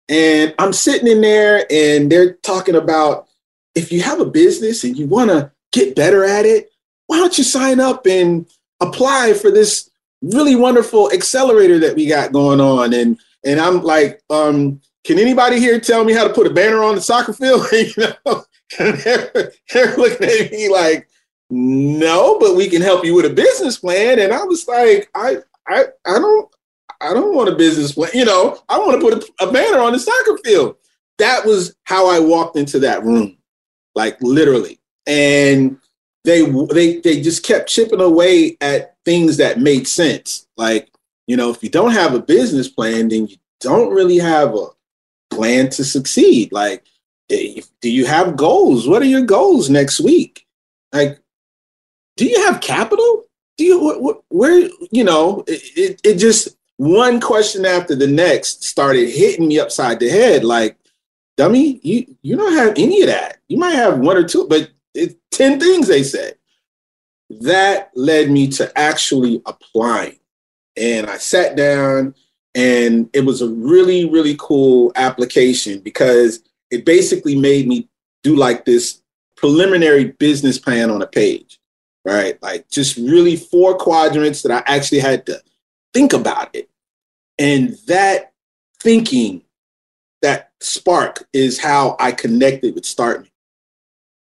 and 0.09 0.55
I'm 0.59 0.73
sitting 0.73 1.07
in 1.07 1.21
there, 1.21 1.67
and 1.71 2.11
they're 2.11 2.35
talking 2.35 2.75
about 2.75 3.29
if 3.75 3.93
you 3.93 4.03
have 4.03 4.21
a 4.21 4.25
business 4.25 4.85
and 4.85 4.97
you 4.97 5.07
want 5.07 5.31
to 5.31 5.53
get 5.71 5.95
better 5.95 6.25
at 6.25 6.47
it, 6.47 6.73
why 7.07 7.19
don't 7.19 7.37
you 7.37 7.45
sign 7.45 7.79
up 7.79 8.07
and 8.07 8.47
apply 8.81 9.35
for 9.35 9.51
this 9.51 9.91
really 10.23 10.57
wonderful 10.57 11.13
accelerator 11.13 11.79
that 11.79 11.97
we 11.97 12.07
got 12.07 12.33
going 12.33 12.61
on? 12.61 12.93
And 12.93 13.19
and 13.45 13.61
I'm 13.61 13.83
like, 13.83 14.21
um, 14.31 14.81
can 15.05 15.19
anybody 15.19 15.61
here 15.61 15.79
tell 15.79 16.05
me 16.05 16.13
how 16.13 16.27
to 16.27 16.35
put 16.35 16.47
a 16.47 16.55
banner 16.55 16.83
on 16.83 16.97
the 16.97 17.01
soccer 17.01 17.33
field? 17.33 17.67
you 17.73 17.93
know, 17.97 18.45
and 18.79 18.99
they're, 18.99 19.53
they're 19.73 19.97
looking 19.97 20.29
at 20.29 20.51
me 20.51 20.69
like, 20.69 21.09
no, 21.49 22.39
but 22.41 22.57
we 22.57 22.69
can 22.69 22.83
help 22.83 23.05
you 23.05 23.15
with 23.15 23.25
a 23.25 23.31
business 23.31 23.79
plan. 23.79 24.19
And 24.19 24.33
I 24.33 24.43
was 24.43 24.67
like, 24.67 25.09
I 25.15 25.39
I 25.69 25.85
I 26.05 26.19
don't 26.19 26.49
I 27.01 27.15
don't 27.15 27.35
want 27.35 27.49
a 27.49 27.55
business 27.55 27.93
plan. 27.93 28.11
You 28.15 28.25
know, 28.25 28.59
I 28.69 28.79
want 28.79 29.01
to 29.01 29.11
put 29.11 29.15
a, 29.15 29.49
a 29.49 29.53
banner 29.53 29.79
on 29.79 29.93
the 29.93 29.99
soccer 29.99 30.39
field. 30.45 30.77
That 31.19 31.47
was 31.47 31.77
how 31.85 32.09
I 32.09 32.19
walked 32.19 32.57
into 32.57 32.79
that 32.81 33.05
room, 33.05 33.39
like 33.95 34.21
literally. 34.21 34.81
And 35.07 35.79
they 36.27 36.43
they 36.43 37.01
they 37.01 37.21
just 37.23 37.45
kept 37.45 37.69
chipping 37.69 38.01
away 38.01 38.57
at 38.61 38.97
things 39.05 39.37
that 39.37 39.61
made 39.61 39.87
sense. 39.87 40.47
Like, 40.57 40.91
you 41.27 41.37
know, 41.37 41.51
if 41.51 41.63
you 41.63 41.71
don't 41.71 41.93
have 41.93 42.15
a 42.15 42.21
business 42.21 42.69
plan, 42.69 43.09
then 43.09 43.29
you 43.29 43.37
don't 43.61 43.95
really 43.95 44.19
have 44.19 44.55
a 44.55 44.67
plan 45.31 45.71
to 45.71 45.85
succeed. 45.85 46.51
Like, 46.53 46.85
eh, 47.31 47.63
do 47.81 47.91
you 47.91 48.07
have 48.07 48.37
goals? 48.37 48.89
What 48.89 49.03
are 49.03 49.07
your 49.07 49.23
goals 49.23 49.71
next 49.71 50.01
week? 50.01 50.45
Like, 50.93 51.21
do 52.17 52.27
you 52.27 52.45
have 52.47 52.61
capital? 52.61 53.25
Do 53.57 53.65
you 53.65 54.23
where 54.29 54.69
you 54.91 55.05
know 55.05 55.45
it, 55.47 56.01
it, 56.05 56.17
just 56.17 56.57
one 56.77 57.21
question 57.21 57.65
after 57.65 57.95
the 57.95 58.07
next 58.07 58.65
started 58.65 59.09
hitting 59.09 59.49
me 59.49 59.59
upside 59.59 59.99
the 59.99 60.11
head 60.11 60.45
like 60.45 60.77
dummy 61.39 61.81
you 61.83 62.15
you 62.21 62.37
don't 62.37 62.53
have 62.53 62.75
any 62.77 63.01
of 63.01 63.09
that 63.09 63.39
you 63.49 63.57
might 63.57 63.75
have 63.75 63.99
one 63.99 64.15
or 64.15 64.29
two 64.29 64.47
but 64.47 64.69
10 65.37 65.61
things 65.61 65.87
they 65.87 66.03
said 66.03 66.37
that 67.41 67.91
led 67.95 68.31
me 68.31 68.49
to 68.49 68.71
actually 68.79 69.43
applying 69.47 70.19
and 70.77 71.07
i 71.09 71.17
sat 71.17 71.57
down 71.57 72.15
and 72.55 73.11
it 73.13 73.25
was 73.25 73.43
a 73.43 73.49
really 73.49 74.09
really 74.09 74.37
cool 74.39 74.93
application 74.97 75.81
because 75.81 76.43
it 76.71 76.85
basically 76.85 77.37
made 77.37 77.67
me 77.67 77.89
do 78.23 78.35
like 78.37 78.65
this 78.65 79.03
preliminary 79.37 80.05
business 80.05 80.59
plan 80.59 80.91
on 80.91 81.03
a 81.03 81.07
page 81.07 81.59
right 82.05 82.41
like 82.43 82.69
just 82.71 82.97
really 82.97 83.37
four 83.37 83.77
quadrants 83.77 84.43
that 84.43 84.53
i 84.53 84.75
actually 84.75 85.01
had 85.01 85.27
to 85.27 85.41
think 85.97 86.13
about 86.13 86.55
it. 86.55 86.69
And 87.39 87.75
that 87.87 88.33
thinking, 88.83 89.43
that 90.21 90.51
spark 90.61 91.27
is 91.33 91.59
how 91.59 91.97
I 91.99 92.13
connected 92.13 92.75
with 92.75 92.85
Start 92.85 93.23
Me. 93.23 93.33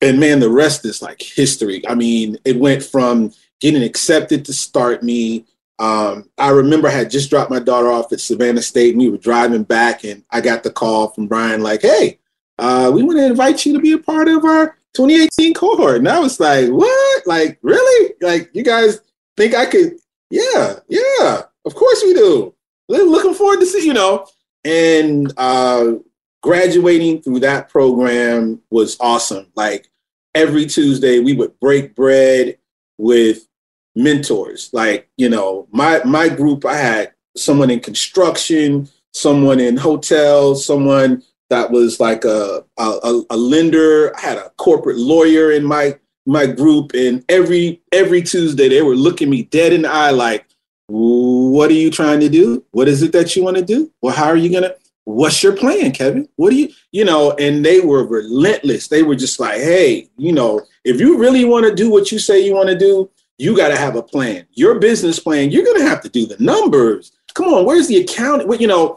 And 0.04 0.20
man, 0.20 0.38
the 0.38 0.50
rest 0.50 0.84
is 0.84 1.00
like 1.00 1.22
history. 1.22 1.82
I 1.88 1.94
mean, 1.94 2.36
it 2.44 2.58
went 2.58 2.82
from 2.82 3.32
getting 3.58 3.82
accepted 3.82 4.44
to 4.44 4.52
Start 4.52 5.02
Me. 5.02 5.46
Um, 5.78 6.28
I 6.36 6.50
remember 6.50 6.88
I 6.88 6.92
had 6.92 7.10
just 7.10 7.30
dropped 7.30 7.50
my 7.50 7.58
daughter 7.58 7.90
off 7.90 8.12
at 8.12 8.20
Savannah 8.20 8.60
State 8.60 8.90
and 8.90 9.02
we 9.02 9.08
were 9.08 9.16
driving 9.16 9.62
back 9.62 10.04
and 10.04 10.22
I 10.30 10.42
got 10.42 10.62
the 10.62 10.70
call 10.70 11.08
from 11.08 11.26
Brian 11.26 11.62
like, 11.62 11.80
hey, 11.80 12.18
uh, 12.58 12.90
we 12.94 13.02
want 13.02 13.18
to 13.18 13.24
invite 13.24 13.64
you 13.64 13.72
to 13.72 13.80
be 13.80 13.92
a 13.92 13.98
part 13.98 14.28
of 14.28 14.44
our 14.44 14.76
2018 14.92 15.54
cohort. 15.54 15.96
And 15.96 16.08
I 16.08 16.20
was 16.20 16.38
like, 16.38 16.68
what? 16.68 17.26
Like, 17.26 17.58
really? 17.62 18.14
Like, 18.20 18.50
you 18.52 18.62
guys 18.62 19.00
think 19.38 19.54
I 19.54 19.64
could? 19.64 19.94
Yeah, 20.28 20.80
yeah. 20.88 21.42
Of 21.64 21.74
course 21.74 22.02
we 22.04 22.12
do. 22.12 22.54
Looking 22.88 23.34
forward 23.34 23.60
to 23.60 23.66
see, 23.66 23.86
you 23.86 23.94
know. 23.94 24.26
And 24.64 25.32
uh, 25.38 25.94
graduating 26.42 27.22
through 27.22 27.40
that 27.40 27.70
program 27.70 28.60
was 28.70 28.98
awesome. 29.00 29.46
Like 29.56 29.90
every 30.34 30.66
Tuesday, 30.66 31.20
we 31.20 31.32
would 31.34 31.58
break 31.60 31.94
bread 31.94 32.58
with 32.98 33.46
mentors. 33.94 34.70
Like, 34.72 35.08
you 35.16 35.28
know, 35.28 35.68
my 35.70 36.02
my 36.04 36.28
group, 36.28 36.64
I 36.64 36.76
had 36.76 37.12
someone 37.36 37.70
in 37.70 37.80
construction, 37.80 38.88
someone 39.12 39.60
in 39.60 39.76
hotels, 39.76 40.64
someone 40.64 41.22
that 41.50 41.70
was 41.70 42.00
like 42.00 42.24
a, 42.24 42.64
a, 42.78 43.22
a 43.30 43.36
lender. 43.36 44.16
I 44.16 44.20
had 44.20 44.38
a 44.38 44.50
corporate 44.56 44.96
lawyer 44.98 45.52
in 45.52 45.64
my 45.64 45.98
my 46.26 46.46
group, 46.46 46.92
and 46.94 47.24
every 47.28 47.82
every 47.92 48.22
Tuesday 48.22 48.68
they 48.68 48.82
were 48.82 48.96
looking 48.96 49.30
me 49.30 49.44
dead 49.44 49.72
in 49.72 49.82
the 49.82 49.90
eye, 49.90 50.10
like, 50.10 50.46
what 50.88 51.70
are 51.70 51.74
you 51.74 51.90
trying 51.90 52.20
to 52.20 52.28
do? 52.28 52.64
What 52.72 52.88
is 52.88 53.02
it 53.02 53.12
that 53.12 53.36
you 53.36 53.44
want 53.44 53.56
to 53.56 53.64
do? 53.64 53.92
Well, 54.02 54.14
how 54.14 54.26
are 54.26 54.36
you 54.36 54.48
to? 54.62 54.76
What's 55.04 55.42
your 55.42 55.54
plan, 55.54 55.92
Kevin? 55.92 56.28
What 56.36 56.50
do 56.50 56.56
you, 56.56 56.68
you 56.90 57.04
know? 57.04 57.32
And 57.32 57.64
they 57.64 57.80
were 57.80 58.06
relentless. 58.06 58.88
They 58.88 59.02
were 59.02 59.14
just 59.14 59.38
like, 59.38 59.60
hey, 59.60 60.08
you 60.16 60.32
know, 60.32 60.62
if 60.84 60.98
you 60.98 61.18
really 61.18 61.44
want 61.44 61.66
to 61.66 61.74
do 61.74 61.90
what 61.90 62.10
you 62.10 62.18
say 62.18 62.44
you 62.44 62.54
want 62.54 62.70
to 62.70 62.78
do, 62.78 63.10
you 63.36 63.56
got 63.56 63.68
to 63.68 63.76
have 63.76 63.96
a 63.96 64.02
plan. 64.02 64.46
Your 64.52 64.78
business 64.78 65.18
plan, 65.18 65.50
you're 65.50 65.64
going 65.64 65.80
to 65.80 65.88
have 65.88 66.00
to 66.02 66.08
do 66.08 66.26
the 66.26 66.42
numbers. 66.42 67.12
Come 67.34 67.46
on, 67.46 67.64
where's 67.64 67.88
the 67.88 67.98
account? 67.98 68.46
Well, 68.46 68.60
you 68.60 68.66
know, 68.66 68.96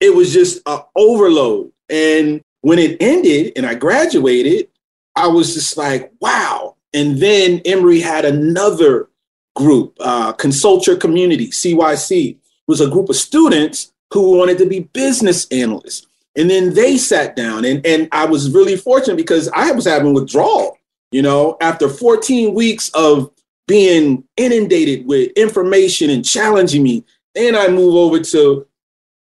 it 0.00 0.14
was 0.14 0.32
just 0.32 0.60
an 0.66 0.80
overload. 0.96 1.72
And 1.88 2.42
when 2.60 2.78
it 2.78 2.96
ended 3.00 3.52
and 3.56 3.66
I 3.66 3.74
graduated, 3.74 4.68
I 5.16 5.26
was 5.26 5.54
just 5.54 5.76
like, 5.76 6.12
wow. 6.20 6.76
And 6.92 7.18
then 7.18 7.60
Emory 7.64 8.00
had 8.00 8.24
another 8.24 9.08
group, 9.56 9.96
uh, 10.00 10.32
Consult 10.32 10.86
Your 10.86 10.96
Community, 10.96 11.48
CYC, 11.48 12.38
was 12.66 12.80
a 12.80 12.88
group 12.88 13.08
of 13.08 13.16
students 13.16 13.89
who 14.12 14.36
wanted 14.36 14.58
to 14.58 14.66
be 14.66 14.80
business 14.80 15.46
analysts. 15.48 16.06
And 16.36 16.48
then 16.48 16.74
they 16.74 16.96
sat 16.96 17.34
down, 17.36 17.64
and, 17.64 17.84
and 17.84 18.08
I 18.12 18.24
was 18.24 18.50
really 18.52 18.76
fortunate 18.76 19.16
because 19.16 19.48
I 19.54 19.72
was 19.72 19.84
having 19.84 20.14
withdrawal. 20.14 20.76
You 21.10 21.22
know, 21.22 21.56
after 21.60 21.88
14 21.88 22.54
weeks 22.54 22.88
of 22.90 23.32
being 23.66 24.24
inundated 24.36 25.06
with 25.06 25.32
information 25.32 26.10
and 26.10 26.24
challenging 26.24 26.82
me, 26.82 27.04
then 27.34 27.56
I 27.56 27.68
move 27.68 27.94
over 27.94 28.20
to 28.20 28.66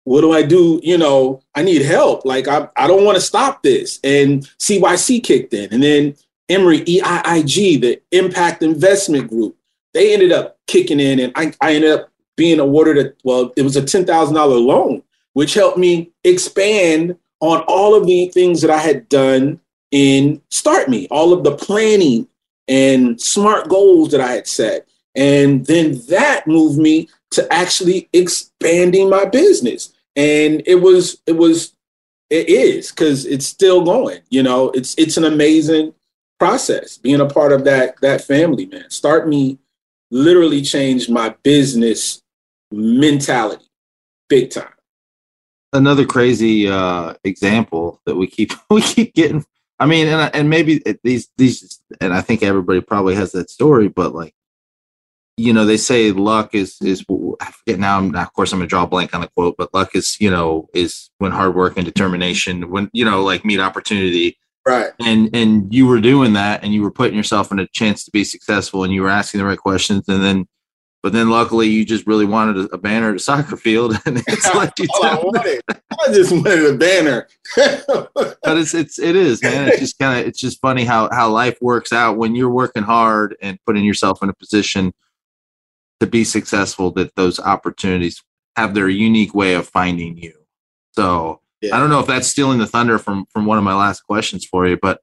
what 0.04 0.22
do 0.22 0.32
I 0.32 0.42
do? 0.42 0.80
You 0.82 0.96
know, 0.96 1.42
I 1.54 1.62
need 1.62 1.82
help. 1.82 2.24
Like, 2.24 2.48
I, 2.48 2.68
I 2.76 2.86
don't 2.86 3.04
want 3.04 3.16
to 3.16 3.20
stop 3.20 3.62
this. 3.62 4.00
And 4.02 4.42
CYC 4.58 5.22
kicked 5.22 5.52
in. 5.52 5.72
And 5.72 5.82
then 5.82 6.16
Emory 6.48 6.80
EIIG, 6.80 7.80
the 7.80 8.00
Impact 8.12 8.62
Investment 8.62 9.28
Group, 9.28 9.56
they 9.92 10.14
ended 10.14 10.32
up 10.32 10.58
kicking 10.66 11.00
in, 11.00 11.18
and 11.18 11.32
I, 11.34 11.52
I 11.60 11.74
ended 11.74 11.90
up 11.90 12.10
being 12.38 12.60
awarded 12.60 13.04
a 13.04 13.12
well, 13.24 13.52
it 13.56 13.62
was 13.62 13.76
a 13.76 13.84
ten 13.84 14.06
thousand 14.06 14.36
dollar 14.36 14.56
loan, 14.56 15.02
which 15.34 15.52
helped 15.52 15.76
me 15.76 16.10
expand 16.24 17.18
on 17.40 17.60
all 17.68 17.94
of 17.94 18.06
the 18.06 18.28
things 18.28 18.62
that 18.62 18.70
I 18.70 18.78
had 18.78 19.08
done 19.10 19.60
in 19.90 20.40
Start 20.50 20.88
Me, 20.88 21.06
all 21.10 21.32
of 21.34 21.44
the 21.44 21.54
planning 21.54 22.28
and 22.66 23.20
smart 23.20 23.68
goals 23.68 24.10
that 24.12 24.20
I 24.20 24.32
had 24.32 24.46
set. 24.46 24.88
And 25.14 25.66
then 25.66 26.00
that 26.08 26.46
moved 26.46 26.78
me 26.78 27.08
to 27.32 27.52
actually 27.52 28.08
expanding 28.12 29.10
my 29.10 29.24
business. 29.24 29.92
And 30.16 30.62
it 30.66 30.76
was, 30.76 31.20
it 31.26 31.36
was, 31.36 31.72
it 32.30 32.48
is 32.48 32.90
because 32.90 33.26
it's 33.26 33.46
still 33.46 33.84
going. 33.84 34.20
You 34.30 34.42
know, 34.42 34.70
it's 34.70 34.94
it's 34.96 35.16
an 35.16 35.24
amazing 35.24 35.94
process 36.38 36.98
being 36.98 37.20
a 37.20 37.26
part 37.26 37.52
of 37.52 37.64
that 37.64 38.00
that 38.00 38.22
family, 38.22 38.66
man. 38.66 38.90
Start 38.90 39.28
Me 39.28 39.58
literally 40.10 40.62
changed 40.62 41.10
my 41.10 41.34
business 41.42 42.22
mentality 42.70 43.68
big 44.28 44.50
time. 44.50 44.72
Another 45.72 46.06
crazy 46.06 46.68
uh, 46.68 47.14
example 47.24 48.00
that 48.06 48.16
we 48.16 48.26
keep 48.26 48.52
we 48.70 48.80
keep 48.80 49.14
getting. 49.14 49.44
I 49.78 49.86
mean, 49.86 50.08
and 50.08 50.34
and 50.34 50.50
maybe 50.50 50.82
these 51.04 51.28
these, 51.36 51.80
and 52.00 52.12
I 52.12 52.20
think 52.20 52.42
everybody 52.42 52.80
probably 52.80 53.14
has 53.14 53.32
that 53.32 53.50
story, 53.50 53.88
but 53.88 54.14
like, 54.14 54.34
you 55.36 55.52
know, 55.52 55.64
they 55.64 55.76
say 55.76 56.10
luck 56.10 56.54
is 56.54 56.78
is 56.80 57.04
I 57.40 57.50
forget 57.52 57.78
now. 57.78 57.98
I'm 57.98 58.14
of 58.14 58.32
course 58.32 58.52
I'm 58.52 58.58
gonna 58.58 58.68
draw 58.68 58.84
a 58.84 58.86
blank 58.86 59.14
on 59.14 59.20
the 59.20 59.28
quote, 59.28 59.56
but 59.58 59.72
luck 59.74 59.94
is 59.94 60.16
you 60.20 60.30
know 60.30 60.68
is 60.74 61.10
when 61.18 61.32
hard 61.32 61.54
work 61.54 61.76
and 61.76 61.84
determination 61.84 62.70
when 62.70 62.90
you 62.92 63.04
know 63.04 63.22
like 63.22 63.44
meet 63.44 63.60
opportunity 63.60 64.38
right 64.66 64.90
and 65.00 65.30
and 65.34 65.72
you 65.72 65.86
were 65.86 66.00
doing 66.00 66.32
that 66.32 66.64
and 66.64 66.74
you 66.74 66.82
were 66.82 66.90
putting 66.90 67.16
yourself 67.16 67.52
in 67.52 67.58
a 67.58 67.68
chance 67.68 68.04
to 68.04 68.10
be 68.10 68.24
successful 68.24 68.84
and 68.84 68.92
you 68.92 69.02
were 69.02 69.08
asking 69.08 69.38
the 69.38 69.46
right 69.46 69.58
questions 69.58 70.08
and 70.08 70.22
then 70.22 70.48
but 71.02 71.12
then 71.12 71.30
luckily 71.30 71.68
you 71.68 71.84
just 71.84 72.06
really 72.06 72.24
wanted 72.24 72.56
a, 72.56 72.74
a 72.74 72.78
banner 72.78 73.10
at 73.10 73.16
a 73.16 73.18
soccer 73.18 73.56
field, 73.56 73.96
and 74.04 74.18
it's 74.26 74.54
like 74.54 74.78
you 74.78 74.86
I 75.02 75.14
wanted. 75.16 75.62
I 75.68 76.12
just 76.12 76.32
wanted 76.32 76.74
a 76.74 76.76
banner. 76.76 77.28
but 77.56 78.36
it's 78.44 78.74
it's 78.74 78.98
it 78.98 79.16
is, 79.16 79.42
man. 79.42 79.68
It's 79.68 79.78
just 79.78 79.98
kind 79.98 80.18
of 80.20 80.26
it's 80.26 80.40
just 80.40 80.60
funny 80.60 80.84
how 80.84 81.08
how 81.10 81.30
life 81.30 81.58
works 81.60 81.92
out 81.92 82.16
when 82.16 82.34
you're 82.34 82.50
working 82.50 82.82
hard 82.82 83.36
and 83.40 83.58
putting 83.64 83.84
yourself 83.84 84.22
in 84.22 84.28
a 84.28 84.34
position 84.34 84.92
to 86.00 86.06
be 86.06 86.24
successful. 86.24 86.90
That 86.90 87.14
those 87.14 87.38
opportunities 87.38 88.22
have 88.56 88.74
their 88.74 88.88
unique 88.88 89.34
way 89.34 89.54
of 89.54 89.68
finding 89.68 90.16
you. 90.16 90.34
So 90.92 91.40
yeah. 91.60 91.76
I 91.76 91.78
don't 91.78 91.90
know 91.90 92.00
if 92.00 92.06
that's 92.06 92.26
stealing 92.26 92.58
the 92.58 92.66
thunder 92.66 92.98
from 92.98 93.26
from 93.26 93.46
one 93.46 93.58
of 93.58 93.64
my 93.64 93.74
last 93.74 94.00
questions 94.00 94.44
for 94.44 94.66
you, 94.66 94.76
but 94.80 95.00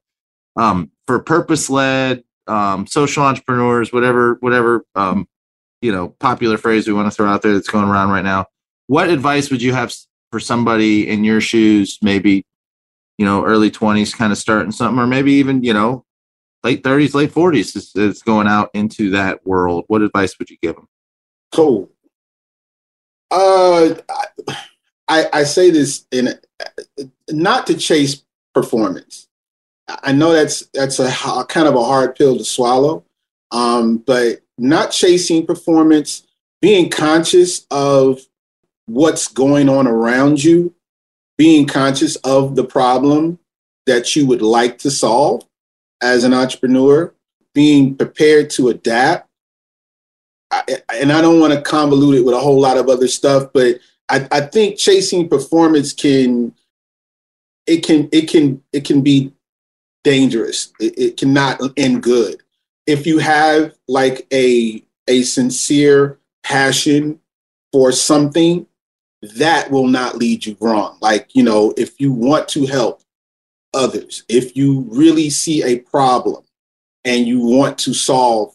um, 0.56 0.90
for 1.06 1.20
purpose 1.20 1.70
led 1.70 2.22
um, 2.46 2.86
social 2.86 3.22
entrepreneurs, 3.22 3.92
whatever 3.92 4.36
whatever 4.40 4.84
um, 4.94 5.26
you 5.82 5.92
know 5.92 6.08
popular 6.08 6.58
phrase 6.58 6.86
we 6.86 6.94
want 6.94 7.10
to 7.10 7.14
throw 7.14 7.28
out 7.28 7.42
there 7.42 7.54
that's 7.54 7.68
going 7.68 7.88
around 7.88 8.10
right 8.10 8.24
now. 8.24 8.46
What 8.86 9.10
advice 9.10 9.50
would 9.50 9.62
you 9.62 9.72
have 9.72 9.92
for 10.30 10.40
somebody 10.40 11.08
in 11.08 11.24
your 11.24 11.40
shoes 11.40 11.98
maybe 12.02 12.44
you 13.18 13.24
know 13.24 13.44
early 13.44 13.70
20s 13.70 14.14
kind 14.14 14.32
of 14.32 14.38
starting 14.38 14.72
something 14.72 14.98
or 14.98 15.06
maybe 15.06 15.32
even 15.32 15.62
you 15.62 15.72
know 15.72 16.04
late 16.64 16.82
30s 16.82 17.14
late 17.14 17.32
40s 17.32 17.76
is, 17.76 17.92
is 17.94 18.22
going 18.22 18.48
out 18.48 18.70
into 18.74 19.10
that 19.10 19.46
world? 19.46 19.84
What 19.86 20.02
advice 20.02 20.38
would 20.38 20.50
you 20.50 20.56
give 20.62 20.76
them 20.76 20.88
cool. 21.52 21.90
Uh 23.30 23.94
i 25.08 25.26
i 25.32 25.42
say 25.42 25.70
this 25.70 26.06
in 26.12 26.28
not 27.30 27.66
to 27.66 27.76
chase 27.76 28.22
performance. 28.54 29.28
I 29.88 30.12
know 30.12 30.32
that's 30.32 30.66
that's 30.74 30.98
a, 30.98 31.08
a 31.28 31.44
kind 31.48 31.68
of 31.68 31.74
a 31.74 31.84
hard 31.84 32.16
pill 32.16 32.36
to 32.38 32.44
swallow 32.44 33.04
um 33.52 33.98
but 33.98 34.40
not 34.58 34.90
chasing 34.90 35.46
performance, 35.46 36.26
being 36.60 36.90
conscious 36.90 37.66
of 37.70 38.20
what's 38.86 39.28
going 39.28 39.68
on 39.68 39.86
around 39.86 40.42
you, 40.42 40.74
being 41.36 41.66
conscious 41.66 42.16
of 42.16 42.56
the 42.56 42.64
problem 42.64 43.38
that 43.86 44.16
you 44.16 44.26
would 44.26 44.42
like 44.42 44.78
to 44.78 44.90
solve 44.90 45.42
as 46.02 46.24
an 46.24 46.32
entrepreneur, 46.32 47.12
being 47.54 47.94
prepared 47.94 48.50
to 48.50 48.68
adapt. 48.68 49.28
I, 50.50 50.62
and 50.94 51.12
I 51.12 51.20
don't 51.20 51.40
want 51.40 51.52
to 51.52 51.60
convolute 51.60 52.18
it 52.18 52.24
with 52.24 52.34
a 52.34 52.40
whole 52.40 52.60
lot 52.60 52.78
of 52.78 52.88
other 52.88 53.08
stuff, 53.08 53.50
but 53.52 53.80
I, 54.08 54.26
I 54.30 54.40
think 54.42 54.78
chasing 54.78 55.28
performance 55.28 55.92
can 55.92 56.54
it 57.66 57.84
can 57.84 58.08
it 58.12 58.28
can 58.28 58.62
it 58.72 58.84
can 58.84 59.02
be 59.02 59.32
dangerous. 60.04 60.72
It, 60.78 60.96
it 60.96 61.16
cannot 61.16 61.60
end 61.76 62.02
good 62.02 62.42
if 62.86 63.06
you 63.06 63.18
have 63.18 63.74
like 63.88 64.26
a 64.32 64.82
a 65.08 65.22
sincere 65.22 66.18
passion 66.42 67.20
for 67.72 67.92
something 67.92 68.66
that 69.36 69.70
will 69.70 69.86
not 69.86 70.16
lead 70.16 70.46
you 70.46 70.56
wrong. 70.60 70.98
Like 71.00 71.34
you 71.34 71.42
know 71.42 71.74
if 71.76 72.00
you 72.00 72.12
want 72.12 72.48
to 72.48 72.66
help 72.66 73.02
others 73.74 74.24
if 74.28 74.56
you 74.56 74.86
really 74.88 75.28
see 75.28 75.62
a 75.62 75.80
problem 75.80 76.42
and 77.04 77.26
you 77.26 77.40
want 77.40 77.76
to 77.76 77.92
solve 77.92 78.54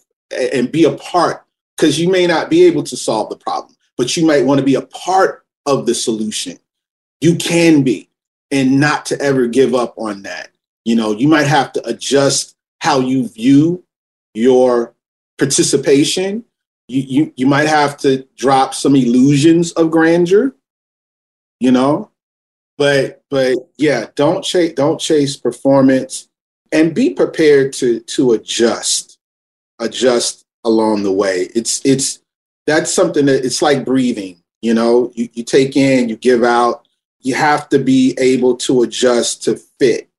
and 0.53 0.71
be 0.71 0.85
a 0.85 0.93
part 0.93 1.45
because 1.77 1.99
you 1.99 2.09
may 2.09 2.25
not 2.25 2.49
be 2.49 2.63
able 2.63 2.81
to 2.83 2.97
solve 2.97 3.29
the 3.29 3.35
problem 3.35 3.75
but 3.97 4.17
you 4.17 4.25
might 4.25 4.45
want 4.45 4.59
to 4.59 4.65
be 4.65 4.75
a 4.75 4.81
part 4.81 5.45
of 5.67 5.85
the 5.85 5.93
solution. 5.93 6.57
You 7.19 7.35
can 7.35 7.83
be 7.83 8.09
and 8.49 8.79
not 8.79 9.05
to 9.07 9.21
ever 9.21 9.45
give 9.45 9.75
up 9.75 9.93
on 9.97 10.23
that. 10.23 10.49
You 10.85 10.95
know 10.95 11.11
you 11.11 11.27
might 11.27 11.47
have 11.47 11.71
to 11.73 11.87
adjust 11.87 12.55
how 12.79 12.99
you 12.99 13.27
view 13.27 13.83
your 14.33 14.95
participation. 15.37 16.45
You, 16.87 17.01
you, 17.01 17.33
you 17.37 17.45
might 17.45 17.67
have 17.67 17.97
to 17.97 18.27
drop 18.35 18.73
some 18.73 18.95
illusions 18.95 19.71
of 19.73 19.91
grandeur, 19.91 20.53
you 21.59 21.71
know, 21.71 22.11
but 22.77 23.23
but 23.29 23.55
yeah, 23.77 24.07
don't 24.15 24.43
chase 24.43 24.73
don't 24.73 24.99
chase 24.99 25.37
performance 25.37 26.27
and 26.71 26.93
be 26.93 27.11
prepared 27.11 27.73
to 27.73 28.01
to 28.01 28.33
adjust, 28.33 29.19
adjust 29.79 30.45
along 30.63 31.03
the 31.03 31.11
way. 31.11 31.49
It's 31.55 31.81
it's 31.85 32.21
that's 32.67 32.93
something 32.93 33.25
that 33.25 33.45
it's 33.45 33.61
like 33.61 33.85
breathing, 33.85 34.41
you 34.61 34.73
know, 34.73 35.11
you, 35.15 35.27
you 35.33 35.43
take 35.43 35.75
in, 35.75 36.09
you 36.09 36.15
give 36.15 36.43
out. 36.43 36.87
You 37.19 37.35
have 37.35 37.69
to 37.69 37.79
be 37.79 38.15
able 38.19 38.57
to 38.57 38.83
adjust 38.83 39.43
to 39.43 39.57
fit. 39.79 40.09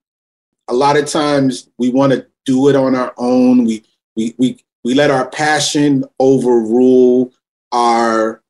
A 0.69 0.75
lot 0.75 0.97
of 0.97 1.07
times 1.07 1.69
we 1.79 1.91
want 1.91 2.13
to 2.13 2.27
do 2.45 2.69
it 2.69 2.77
on 2.77 2.95
our 2.95 3.13
own. 3.17 3.65
We 3.65 3.85
we 4.17 4.35
we 4.39 4.59
we 4.85 4.95
let 4.95 5.11
our 5.11 5.29
passion 5.29 6.05
overrule 6.19 7.33
our 7.71 8.43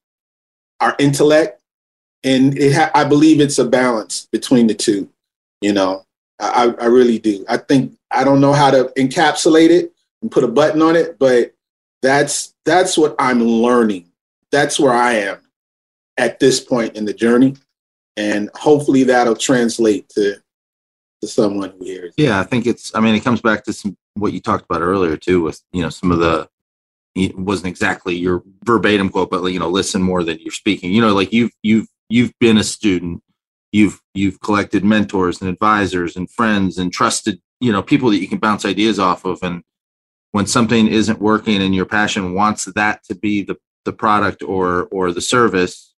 our 0.80 0.96
intellect, 0.98 1.62
and 2.24 2.58
it 2.58 2.74
ha- 2.74 2.90
I 2.94 3.04
believe 3.04 3.40
it's 3.40 3.58
a 3.58 3.64
balance 3.64 4.28
between 4.32 4.66
the 4.66 4.74
two. 4.74 5.08
You 5.60 5.72
know, 5.72 6.04
I, 6.40 6.74
I 6.80 6.86
really 6.86 7.18
do. 7.18 7.44
I 7.48 7.56
think 7.56 7.96
I 8.10 8.24
don't 8.24 8.40
know 8.40 8.52
how 8.52 8.70
to 8.70 8.92
encapsulate 8.96 9.70
it 9.70 9.92
and 10.20 10.30
put 10.30 10.44
a 10.44 10.48
button 10.48 10.82
on 10.82 10.96
it, 10.96 11.18
but 11.18 11.54
that's 12.02 12.54
that's 12.64 12.98
what 12.98 13.14
I'm 13.18 13.42
learning. 13.42 14.10
That's 14.50 14.78
where 14.78 14.92
I 14.92 15.12
am 15.14 15.38
at 16.18 16.40
this 16.40 16.60
point 16.60 16.96
in 16.96 17.04
the 17.04 17.14
journey, 17.14 17.56
and 18.16 18.50
hopefully 18.54 19.04
that'll 19.04 19.36
translate 19.36 20.08
to 20.10 20.36
to 21.20 21.28
someone 21.28 21.72
who 21.78 21.84
hears. 21.84 22.14
Yeah, 22.16 22.40
I 22.40 22.44
think 22.44 22.66
it's. 22.66 22.94
I 22.94 23.00
mean, 23.00 23.14
it 23.14 23.24
comes 23.24 23.40
back 23.40 23.64
to 23.64 23.72
some 23.72 23.96
what 24.14 24.32
you 24.32 24.40
talked 24.40 24.64
about 24.64 24.82
earlier 24.82 25.16
too, 25.16 25.42
with 25.42 25.60
you 25.72 25.82
know 25.82 25.90
some 25.90 26.10
of 26.10 26.18
the. 26.18 26.48
It 27.14 27.38
wasn't 27.38 27.66
exactly 27.66 28.16
your 28.16 28.42
verbatim 28.64 29.10
quote, 29.10 29.30
but 29.30 29.44
you 29.44 29.58
know, 29.58 29.68
listen 29.68 30.02
more 30.02 30.24
than 30.24 30.38
you're 30.40 30.50
speaking. 30.50 30.92
You 30.92 31.02
know, 31.02 31.14
like 31.14 31.32
you've 31.32 31.52
you've 31.62 31.86
you've 32.08 32.32
been 32.38 32.56
a 32.56 32.64
student, 32.64 33.22
you've 33.70 34.00
you've 34.14 34.40
collected 34.40 34.82
mentors 34.82 35.40
and 35.40 35.50
advisors 35.50 36.16
and 36.16 36.30
friends 36.30 36.78
and 36.78 36.90
trusted 36.90 37.40
you 37.60 37.70
know 37.70 37.82
people 37.82 38.10
that 38.10 38.18
you 38.18 38.28
can 38.28 38.38
bounce 38.38 38.64
ideas 38.64 38.98
off 38.98 39.24
of, 39.24 39.42
and 39.42 39.62
when 40.32 40.46
something 40.46 40.88
isn't 40.88 41.20
working 41.20 41.62
and 41.62 41.74
your 41.74 41.86
passion 41.86 42.34
wants 42.34 42.64
that 42.64 43.04
to 43.04 43.14
be 43.14 43.42
the 43.42 43.56
the 43.84 43.92
product 43.92 44.42
or 44.42 44.88
or 44.90 45.12
the 45.12 45.20
service, 45.20 45.94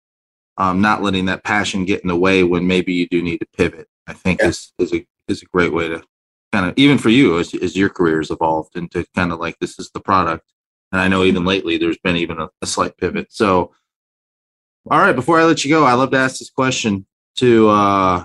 um, 0.58 0.80
not 0.80 1.02
letting 1.02 1.26
that 1.26 1.44
passion 1.44 1.84
get 1.84 2.02
in 2.02 2.08
the 2.08 2.16
way 2.16 2.44
when 2.44 2.66
maybe 2.66 2.92
you 2.92 3.08
do 3.08 3.22
need 3.22 3.38
to 3.38 3.46
pivot. 3.56 3.88
I 4.06 4.12
think 4.12 4.40
yeah. 4.40 4.48
is 4.48 4.72
is 4.78 4.92
a 4.92 5.06
is 5.28 5.42
a 5.42 5.46
great 5.46 5.72
way 5.72 5.88
to 5.88 6.02
kind 6.54 6.70
of 6.70 6.74
even 6.76 6.98
for 6.98 7.08
you 7.08 7.40
as, 7.40 7.52
as 7.54 7.76
your 7.76 7.88
career 7.88 8.18
has 8.18 8.30
evolved 8.30 8.76
into 8.76 9.04
kind 9.16 9.32
of 9.32 9.40
like 9.40 9.58
this 9.58 9.76
is 9.80 9.90
the 9.90 9.98
product. 9.98 10.52
And 10.92 11.00
i 11.00 11.08
know 11.08 11.24
even 11.24 11.44
lately 11.44 11.76
there's 11.76 11.98
been 11.98 12.16
even 12.16 12.38
a, 12.38 12.48
a 12.62 12.66
slight 12.66 12.96
pivot. 12.96 13.32
So 13.32 13.72
all 14.88 14.98
right 15.00 15.16
before 15.16 15.40
i 15.40 15.44
let 15.44 15.64
you 15.64 15.70
go 15.70 15.84
i 15.84 15.94
love 15.94 16.10
to 16.10 16.18
ask 16.18 16.38
this 16.38 16.50
question 16.50 17.06
to 17.36 17.68
uh 17.70 18.24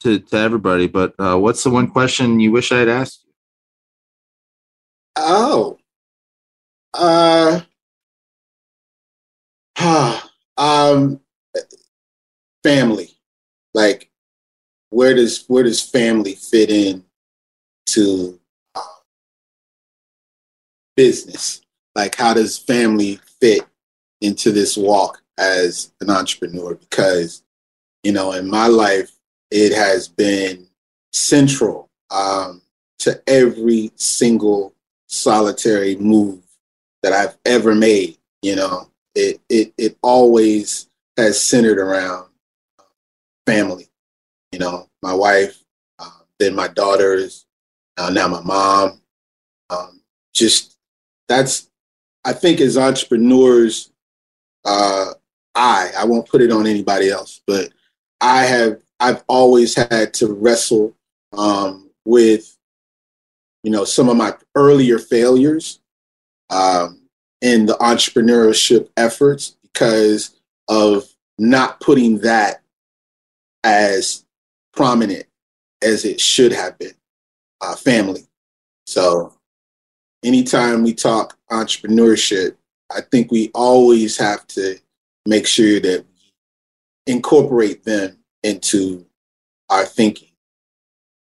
to 0.00 0.18
to 0.18 0.36
everybody 0.36 0.86
but 0.86 1.14
uh 1.18 1.36
what's 1.36 1.62
the 1.62 1.68
one 1.68 1.86
question 1.86 2.40
you 2.40 2.50
wish 2.50 2.72
i 2.72 2.78
had 2.78 2.88
asked 2.88 3.24
you? 3.26 3.32
Oh 5.16 5.78
uh 6.94 7.60
um 10.56 11.20
family. 12.62 13.10
Like 13.74 14.10
where 14.90 15.14
does 15.14 15.44
where 15.48 15.62
does 15.62 15.82
family 15.82 16.34
fit 16.34 16.70
in 16.70 17.04
to 17.94 18.38
uh, 18.74 18.80
business? 20.96 21.60
Like, 21.94 22.14
how 22.14 22.34
does 22.34 22.58
family 22.58 23.20
fit 23.40 23.62
into 24.20 24.52
this 24.52 24.76
walk 24.76 25.22
as 25.38 25.92
an 26.00 26.10
entrepreneur? 26.10 26.74
Because 26.74 27.42
you 28.02 28.12
know, 28.12 28.32
in 28.32 28.48
my 28.48 28.66
life, 28.66 29.12
it 29.50 29.72
has 29.72 30.08
been 30.08 30.66
central 31.12 31.88
um, 32.10 32.60
to 32.98 33.22
every 33.26 33.90
single 33.96 34.74
solitary 35.08 35.96
move 35.96 36.42
that 37.02 37.12
I've 37.12 37.38
ever 37.46 37.74
made. 37.74 38.18
You 38.42 38.56
know, 38.56 38.90
it 39.14 39.40
it 39.48 39.72
it 39.78 39.96
always 40.02 40.88
has 41.16 41.40
centered 41.40 41.78
around 41.78 42.28
family 43.46 43.88
you 44.54 44.60
know, 44.60 44.88
my 45.02 45.12
wife, 45.12 45.64
uh, 45.98 46.08
then 46.38 46.54
my 46.54 46.68
daughters, 46.68 47.44
uh, 47.96 48.10
now 48.10 48.28
my 48.28 48.40
mom. 48.42 49.00
Um, 49.70 50.00
just 50.34 50.76
that's, 51.28 51.70
I 52.24 52.32
think 52.32 52.60
as 52.60 52.76
entrepreneurs, 52.76 53.90
uh, 54.64 55.12
I, 55.54 55.90
I 55.96 56.04
won't 56.04 56.28
put 56.28 56.40
it 56.40 56.50
on 56.50 56.66
anybody 56.66 57.10
else, 57.10 57.40
but 57.46 57.70
I 58.20 58.44
have, 58.44 58.82
I've 59.00 59.22
always 59.28 59.74
had 59.74 60.14
to 60.14 60.32
wrestle 60.32 60.96
um, 61.36 61.90
with, 62.04 62.56
you 63.62 63.70
know, 63.70 63.84
some 63.84 64.08
of 64.08 64.16
my 64.16 64.34
earlier 64.54 64.98
failures 64.98 65.80
um, 66.50 67.02
in 67.40 67.66
the 67.66 67.74
entrepreneurship 67.74 68.88
efforts 68.96 69.56
because 69.62 70.36
of 70.68 71.04
not 71.38 71.80
putting 71.80 72.18
that 72.20 72.62
as 73.64 74.24
prominent 74.72 75.26
as 75.82 76.04
it 76.04 76.20
should 76.20 76.52
have 76.52 76.78
been. 76.78 76.94
Uh, 77.66 77.74
family. 77.74 78.20
So 78.86 79.32
anytime 80.22 80.82
we 80.82 80.92
talk 80.92 81.38
entrepreneurship, 81.50 82.56
I 82.94 83.00
think 83.00 83.32
we 83.32 83.50
always 83.54 84.18
have 84.18 84.46
to 84.48 84.76
make 85.24 85.46
sure 85.46 85.80
that 85.80 86.04
we 86.04 87.12
incorporate 87.14 87.84
them 87.84 88.18
into 88.42 89.06
our 89.70 89.86
thinking. 89.86 90.28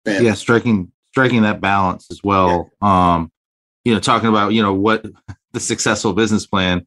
Yeah, 0.06 0.34
striking 0.34 0.92
striking 1.12 1.44
that 1.44 1.62
balance 1.62 2.08
as 2.12 2.20
well. 2.22 2.72
Yeah. 2.82 3.14
Um, 3.14 3.32
you 3.86 3.94
know, 3.94 4.02
talking 4.02 4.28
about 4.28 4.52
you 4.52 4.62
know 4.62 4.74
what 4.74 5.06
the 5.54 5.62
successful 5.62 6.12
business 6.12 6.46
plan, 6.46 6.86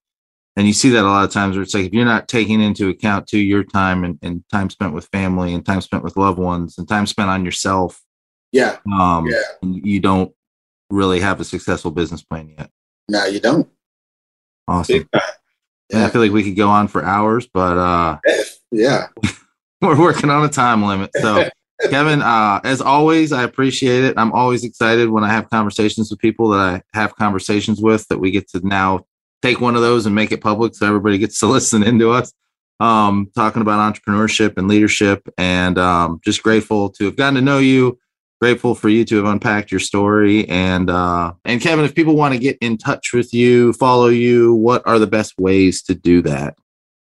and 0.56 0.66
you 0.66 0.74
see 0.74 0.90
that 0.90 1.04
a 1.04 1.08
lot 1.08 1.24
of 1.24 1.30
times 1.30 1.56
where 1.56 1.62
it's 1.62 1.72
like 1.72 1.86
if 1.86 1.94
you're 1.94 2.04
not 2.04 2.28
taking 2.28 2.60
into 2.60 2.90
account 2.90 3.26
to 3.28 3.38
your 3.38 3.64
time 3.64 4.04
and, 4.04 4.18
and 4.20 4.44
time 4.52 4.68
spent 4.68 4.92
with 4.92 5.08
family 5.12 5.54
and 5.54 5.64
time 5.64 5.80
spent 5.80 6.04
with 6.04 6.18
loved 6.18 6.38
ones 6.38 6.76
and 6.76 6.86
time 6.86 7.06
spent 7.06 7.30
on 7.30 7.42
yourself, 7.42 8.02
yeah, 8.52 8.78
um, 8.92 9.26
yeah, 9.26 9.42
you 9.62 10.00
don't 10.00 10.32
really 10.90 11.20
have 11.20 11.40
a 11.40 11.44
successful 11.44 11.90
business 11.90 12.22
plan 12.22 12.54
yet. 12.58 12.70
No, 13.08 13.24
you 13.26 13.40
don't. 13.40 13.68
Awesome. 14.68 15.08
Yeah. 15.92 16.06
I 16.06 16.10
feel 16.10 16.20
like 16.20 16.30
we 16.30 16.44
could 16.44 16.56
go 16.56 16.68
on 16.68 16.88
for 16.88 17.04
hours, 17.04 17.48
but 17.52 17.76
uh, 17.76 18.18
yeah, 18.70 19.08
we're 19.80 19.98
working 19.98 20.30
on 20.30 20.44
a 20.44 20.48
time 20.48 20.84
limit. 20.84 21.10
So, 21.20 21.48
Kevin, 21.90 22.22
uh, 22.22 22.60
as 22.62 22.80
always, 22.80 23.32
I 23.32 23.42
appreciate 23.42 24.04
it. 24.04 24.14
I'm 24.16 24.32
always 24.32 24.62
excited 24.62 25.10
when 25.10 25.24
I 25.24 25.28
have 25.30 25.50
conversations 25.50 26.10
with 26.10 26.20
people 26.20 26.50
that 26.50 26.58
I 26.58 26.98
have 26.98 27.16
conversations 27.16 27.80
with 27.80 28.06
that 28.08 28.18
we 28.18 28.30
get 28.30 28.48
to 28.50 28.60
now 28.66 29.06
take 29.42 29.60
one 29.60 29.74
of 29.74 29.82
those 29.82 30.06
and 30.06 30.14
make 30.14 30.30
it 30.30 30.40
public 30.40 30.74
so 30.74 30.86
everybody 30.86 31.18
gets 31.18 31.40
to 31.40 31.46
listen 31.48 31.82
into 31.82 32.10
us. 32.10 32.32
Um, 32.78 33.30
talking 33.34 33.60
about 33.60 33.94
entrepreneurship 33.94 34.56
and 34.56 34.66
leadership, 34.66 35.28
and 35.36 35.76
um, 35.76 36.20
just 36.24 36.42
grateful 36.42 36.88
to 36.90 37.04
have 37.06 37.16
gotten 37.16 37.34
to 37.34 37.42
know 37.42 37.58
you 37.58 37.98
grateful 38.40 38.74
for 38.74 38.88
you 38.88 39.04
to 39.04 39.16
have 39.16 39.26
unpacked 39.26 39.70
your 39.70 39.80
story. 39.80 40.48
And 40.48 40.88
uh 40.88 41.34
and 41.44 41.60
kevin 41.60 41.84
if 41.84 41.94
people 41.94 42.16
want 42.16 42.34
to 42.34 42.40
get 42.40 42.58
in 42.60 42.78
touch 42.78 43.12
with 43.12 43.34
you 43.34 43.72
follow 43.74 44.08
you 44.08 44.54
what 44.54 44.86
are 44.86 44.98
the 44.98 45.06
best 45.06 45.38
ways 45.38 45.82
to 45.82 45.94
do 45.94 46.22
that? 46.22 46.56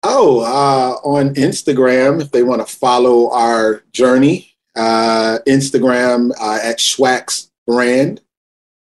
Oh 0.02 0.40
uh 0.40 1.08
on 1.08 1.34
instagram 1.34 2.20
if 2.20 2.32
they 2.32 2.42
want 2.42 2.66
to 2.66 2.76
follow 2.76 3.30
our 3.30 3.82
journey 3.92 4.54
uh 4.74 5.38
instagram 5.46 6.32
uh, 6.40 6.58
at 6.62 6.78
schwax 6.78 7.50
brand. 7.66 8.20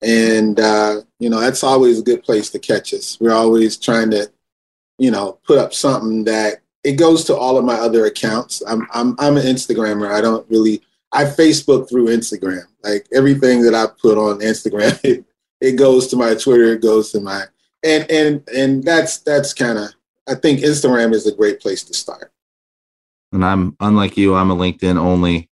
And 0.02 0.60
uh 0.60 1.02
you 1.19 1.30
know 1.30 1.39
that's 1.39 1.63
always 1.63 2.00
a 2.00 2.04
good 2.04 2.24
place 2.24 2.50
to 2.52 2.60
catch 2.60 2.93
us. 2.93 3.17
We're 3.22 3.34
always 3.34 3.78
trying 3.78 4.10
to 4.12 4.32
you 4.98 5.12
know 5.12 5.39
put 5.46 5.60
up 5.60 5.74
something 5.74 6.24
that 6.24 6.62
it 6.84 6.93
goes 6.93 7.24
to 7.26 7.36
all 7.36 7.58
of 7.58 7.63
my 7.63 7.76
other 7.76 8.06
accounts. 8.06 8.63
I'm 8.67 8.88
i'm, 8.91 9.15
I'm 9.19 9.38
an 9.38 9.46
instagrammer. 9.46 10.12
I 10.12 10.19
don't 10.19 10.50
really 10.50 10.82
I 11.13 11.26
Facebook 11.26 11.88
through 11.88 12.08
Instagram. 12.08 12.63
Like 12.84 13.08
everything 13.13 13.62
that 13.62 13.76
I 13.76 13.86
put 14.02 14.17
on 14.17 14.39
Instagram, 14.39 14.99
it, 15.04 15.23
it 15.62 15.73
goes 15.73 16.08
to 16.08 16.15
my 16.17 16.34
Twitter, 16.36 16.73
it 16.73 16.82
goes 16.82 17.12
to 17.12 17.21
my 17.21 17.45
and 17.84 18.10
and 18.10 18.49
and 18.49 18.84
that's 18.84 19.19
that's 19.19 19.54
kind 19.54 19.78
of 19.78 19.89
I 20.28 20.36
think 20.36 20.60
Instagram 20.60 21.13
is 21.13 21.28
a 21.28 21.36
great 21.36 21.60
place 21.60 21.84
to 21.84 21.93
start. 21.93 22.32
And 23.32 23.45
I'm 23.45 23.76
unlike 23.80 24.17
you, 24.17 24.36
I'm 24.36 24.52
a 24.52 24.56
LinkedIn 24.56 24.97
only. 24.97 25.49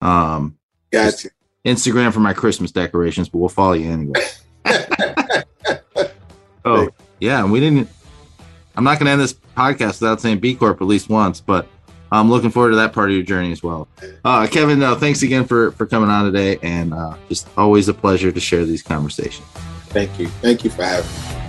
Um 0.00 0.58
gotcha. 0.90 1.30
Instagram 1.64 2.12
for 2.12 2.20
my 2.20 2.34
Christmas 2.34 2.72
decorations, 2.72 3.28
but 3.28 3.38
we'll 3.38 3.48
follow 3.48 3.72
you 3.72 3.90
anyway. 3.90 4.20
oh, 6.64 6.88
yeah, 7.20 7.44
we 7.44 7.60
didn't 7.60 7.88
I'm 8.76 8.84
not 8.84 8.98
gonna 8.98 9.10
end 9.10 9.20
this 9.20 9.34
podcast 9.34 10.00
without 10.00 10.20
saying 10.20 10.40
B 10.40 10.54
Corp 10.54 10.80
at 10.80 10.86
least 10.86 11.08
once, 11.08 11.40
but 11.40 11.68
I'm 12.14 12.30
looking 12.30 12.50
forward 12.50 12.70
to 12.70 12.76
that 12.76 12.92
part 12.92 13.10
of 13.10 13.16
your 13.16 13.24
journey 13.24 13.50
as 13.50 13.62
well. 13.62 13.88
Uh, 14.24 14.46
Kevin, 14.46 14.82
uh, 14.82 14.94
thanks 14.94 15.22
again 15.22 15.44
for 15.44 15.72
for 15.72 15.86
coming 15.86 16.10
on 16.10 16.24
today, 16.30 16.58
and 16.62 16.94
uh, 16.94 17.16
just 17.28 17.48
always 17.56 17.88
a 17.88 17.94
pleasure 17.94 18.30
to 18.30 18.40
share 18.40 18.64
these 18.64 18.82
conversations. 18.82 19.46
Thank 19.88 20.18
you. 20.18 20.28
Thank 20.28 20.64
you 20.64 20.70
for 20.70 20.84
having 20.84 21.10
me. 21.10 21.44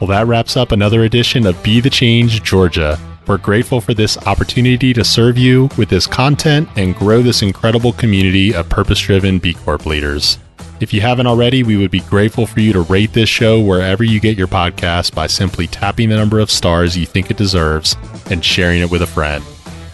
Well, 0.00 0.08
that 0.08 0.26
wraps 0.26 0.56
up 0.56 0.72
another 0.72 1.04
edition 1.04 1.46
of 1.46 1.62
Be 1.62 1.80
the 1.80 1.90
Change 1.90 2.42
Georgia. 2.42 2.98
We're 3.26 3.38
grateful 3.38 3.80
for 3.80 3.94
this 3.94 4.18
opportunity 4.26 4.92
to 4.94 5.04
serve 5.04 5.38
you 5.38 5.68
with 5.78 5.88
this 5.88 6.06
content 6.06 6.68
and 6.76 6.96
grow 6.96 7.22
this 7.22 7.42
incredible 7.42 7.92
community 7.92 8.54
of 8.54 8.68
purpose 8.68 8.98
driven 8.98 9.38
B 9.38 9.54
Corp 9.54 9.86
leaders. 9.86 10.38
If 10.80 10.92
you 10.92 11.00
haven't 11.00 11.28
already, 11.28 11.62
we 11.62 11.76
would 11.76 11.92
be 11.92 12.00
grateful 12.00 12.46
for 12.46 12.58
you 12.58 12.72
to 12.72 12.80
rate 12.80 13.12
this 13.12 13.28
show 13.28 13.60
wherever 13.60 14.02
you 14.02 14.18
get 14.18 14.36
your 14.36 14.48
podcast 14.48 15.14
by 15.14 15.28
simply 15.28 15.68
tapping 15.68 16.08
the 16.08 16.16
number 16.16 16.40
of 16.40 16.50
stars 16.50 16.96
you 16.96 17.06
think 17.06 17.30
it 17.30 17.36
deserves 17.36 17.94
and 18.30 18.44
sharing 18.44 18.80
it 18.80 18.90
with 18.90 19.02
a 19.02 19.06
friend. 19.06 19.44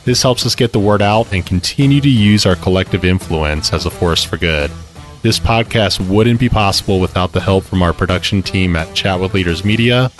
This 0.09 0.23
helps 0.23 0.47
us 0.47 0.55
get 0.55 0.73
the 0.73 0.81
word 0.81 1.03
out 1.03 1.31
and 1.35 1.45
continue 1.45 2.01
to 2.01 2.09
use 2.09 2.47
our 2.47 2.57
collective 2.57 3.05
influence 3.05 3.75
as 3.75 3.85
a 3.85 3.91
force 3.91 4.25
for 4.25 4.39
good. 4.39 4.71
This 5.21 5.39
podcast 5.39 6.01
wouldn't 6.09 6.41
be 6.41 6.49
possible 6.49 6.99
without 6.99 7.33
the 7.33 7.43
help 7.43 7.65
from 7.65 7.83
our 7.83 7.93
production 7.93 8.43
team 8.43 8.75
at 8.75 8.95
Chat 8.95 9.21
with 9.21 9.35
Leaders 9.35 9.67
Media. 9.67 10.11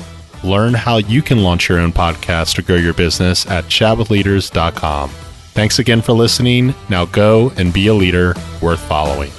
Learn 0.45 0.75
how 0.75 0.99
you 0.99 1.23
can 1.23 1.43
launch 1.43 1.71
your 1.71 1.79
own 1.79 1.95
podcast 1.95 2.59
or 2.59 2.63
grow 2.67 2.77
your 2.77 2.93
business 2.93 3.47
at 3.47 3.65
chatwithleaders.com. 3.65 5.09
Thanks 5.09 5.79
again 5.79 6.03
for 6.03 6.13
listening. 6.13 6.75
Now 6.91 7.07
go 7.07 7.51
and 7.57 7.73
be 7.73 7.87
a 7.87 7.95
leader 7.95 8.35
worth 8.61 8.81
following. 8.81 9.31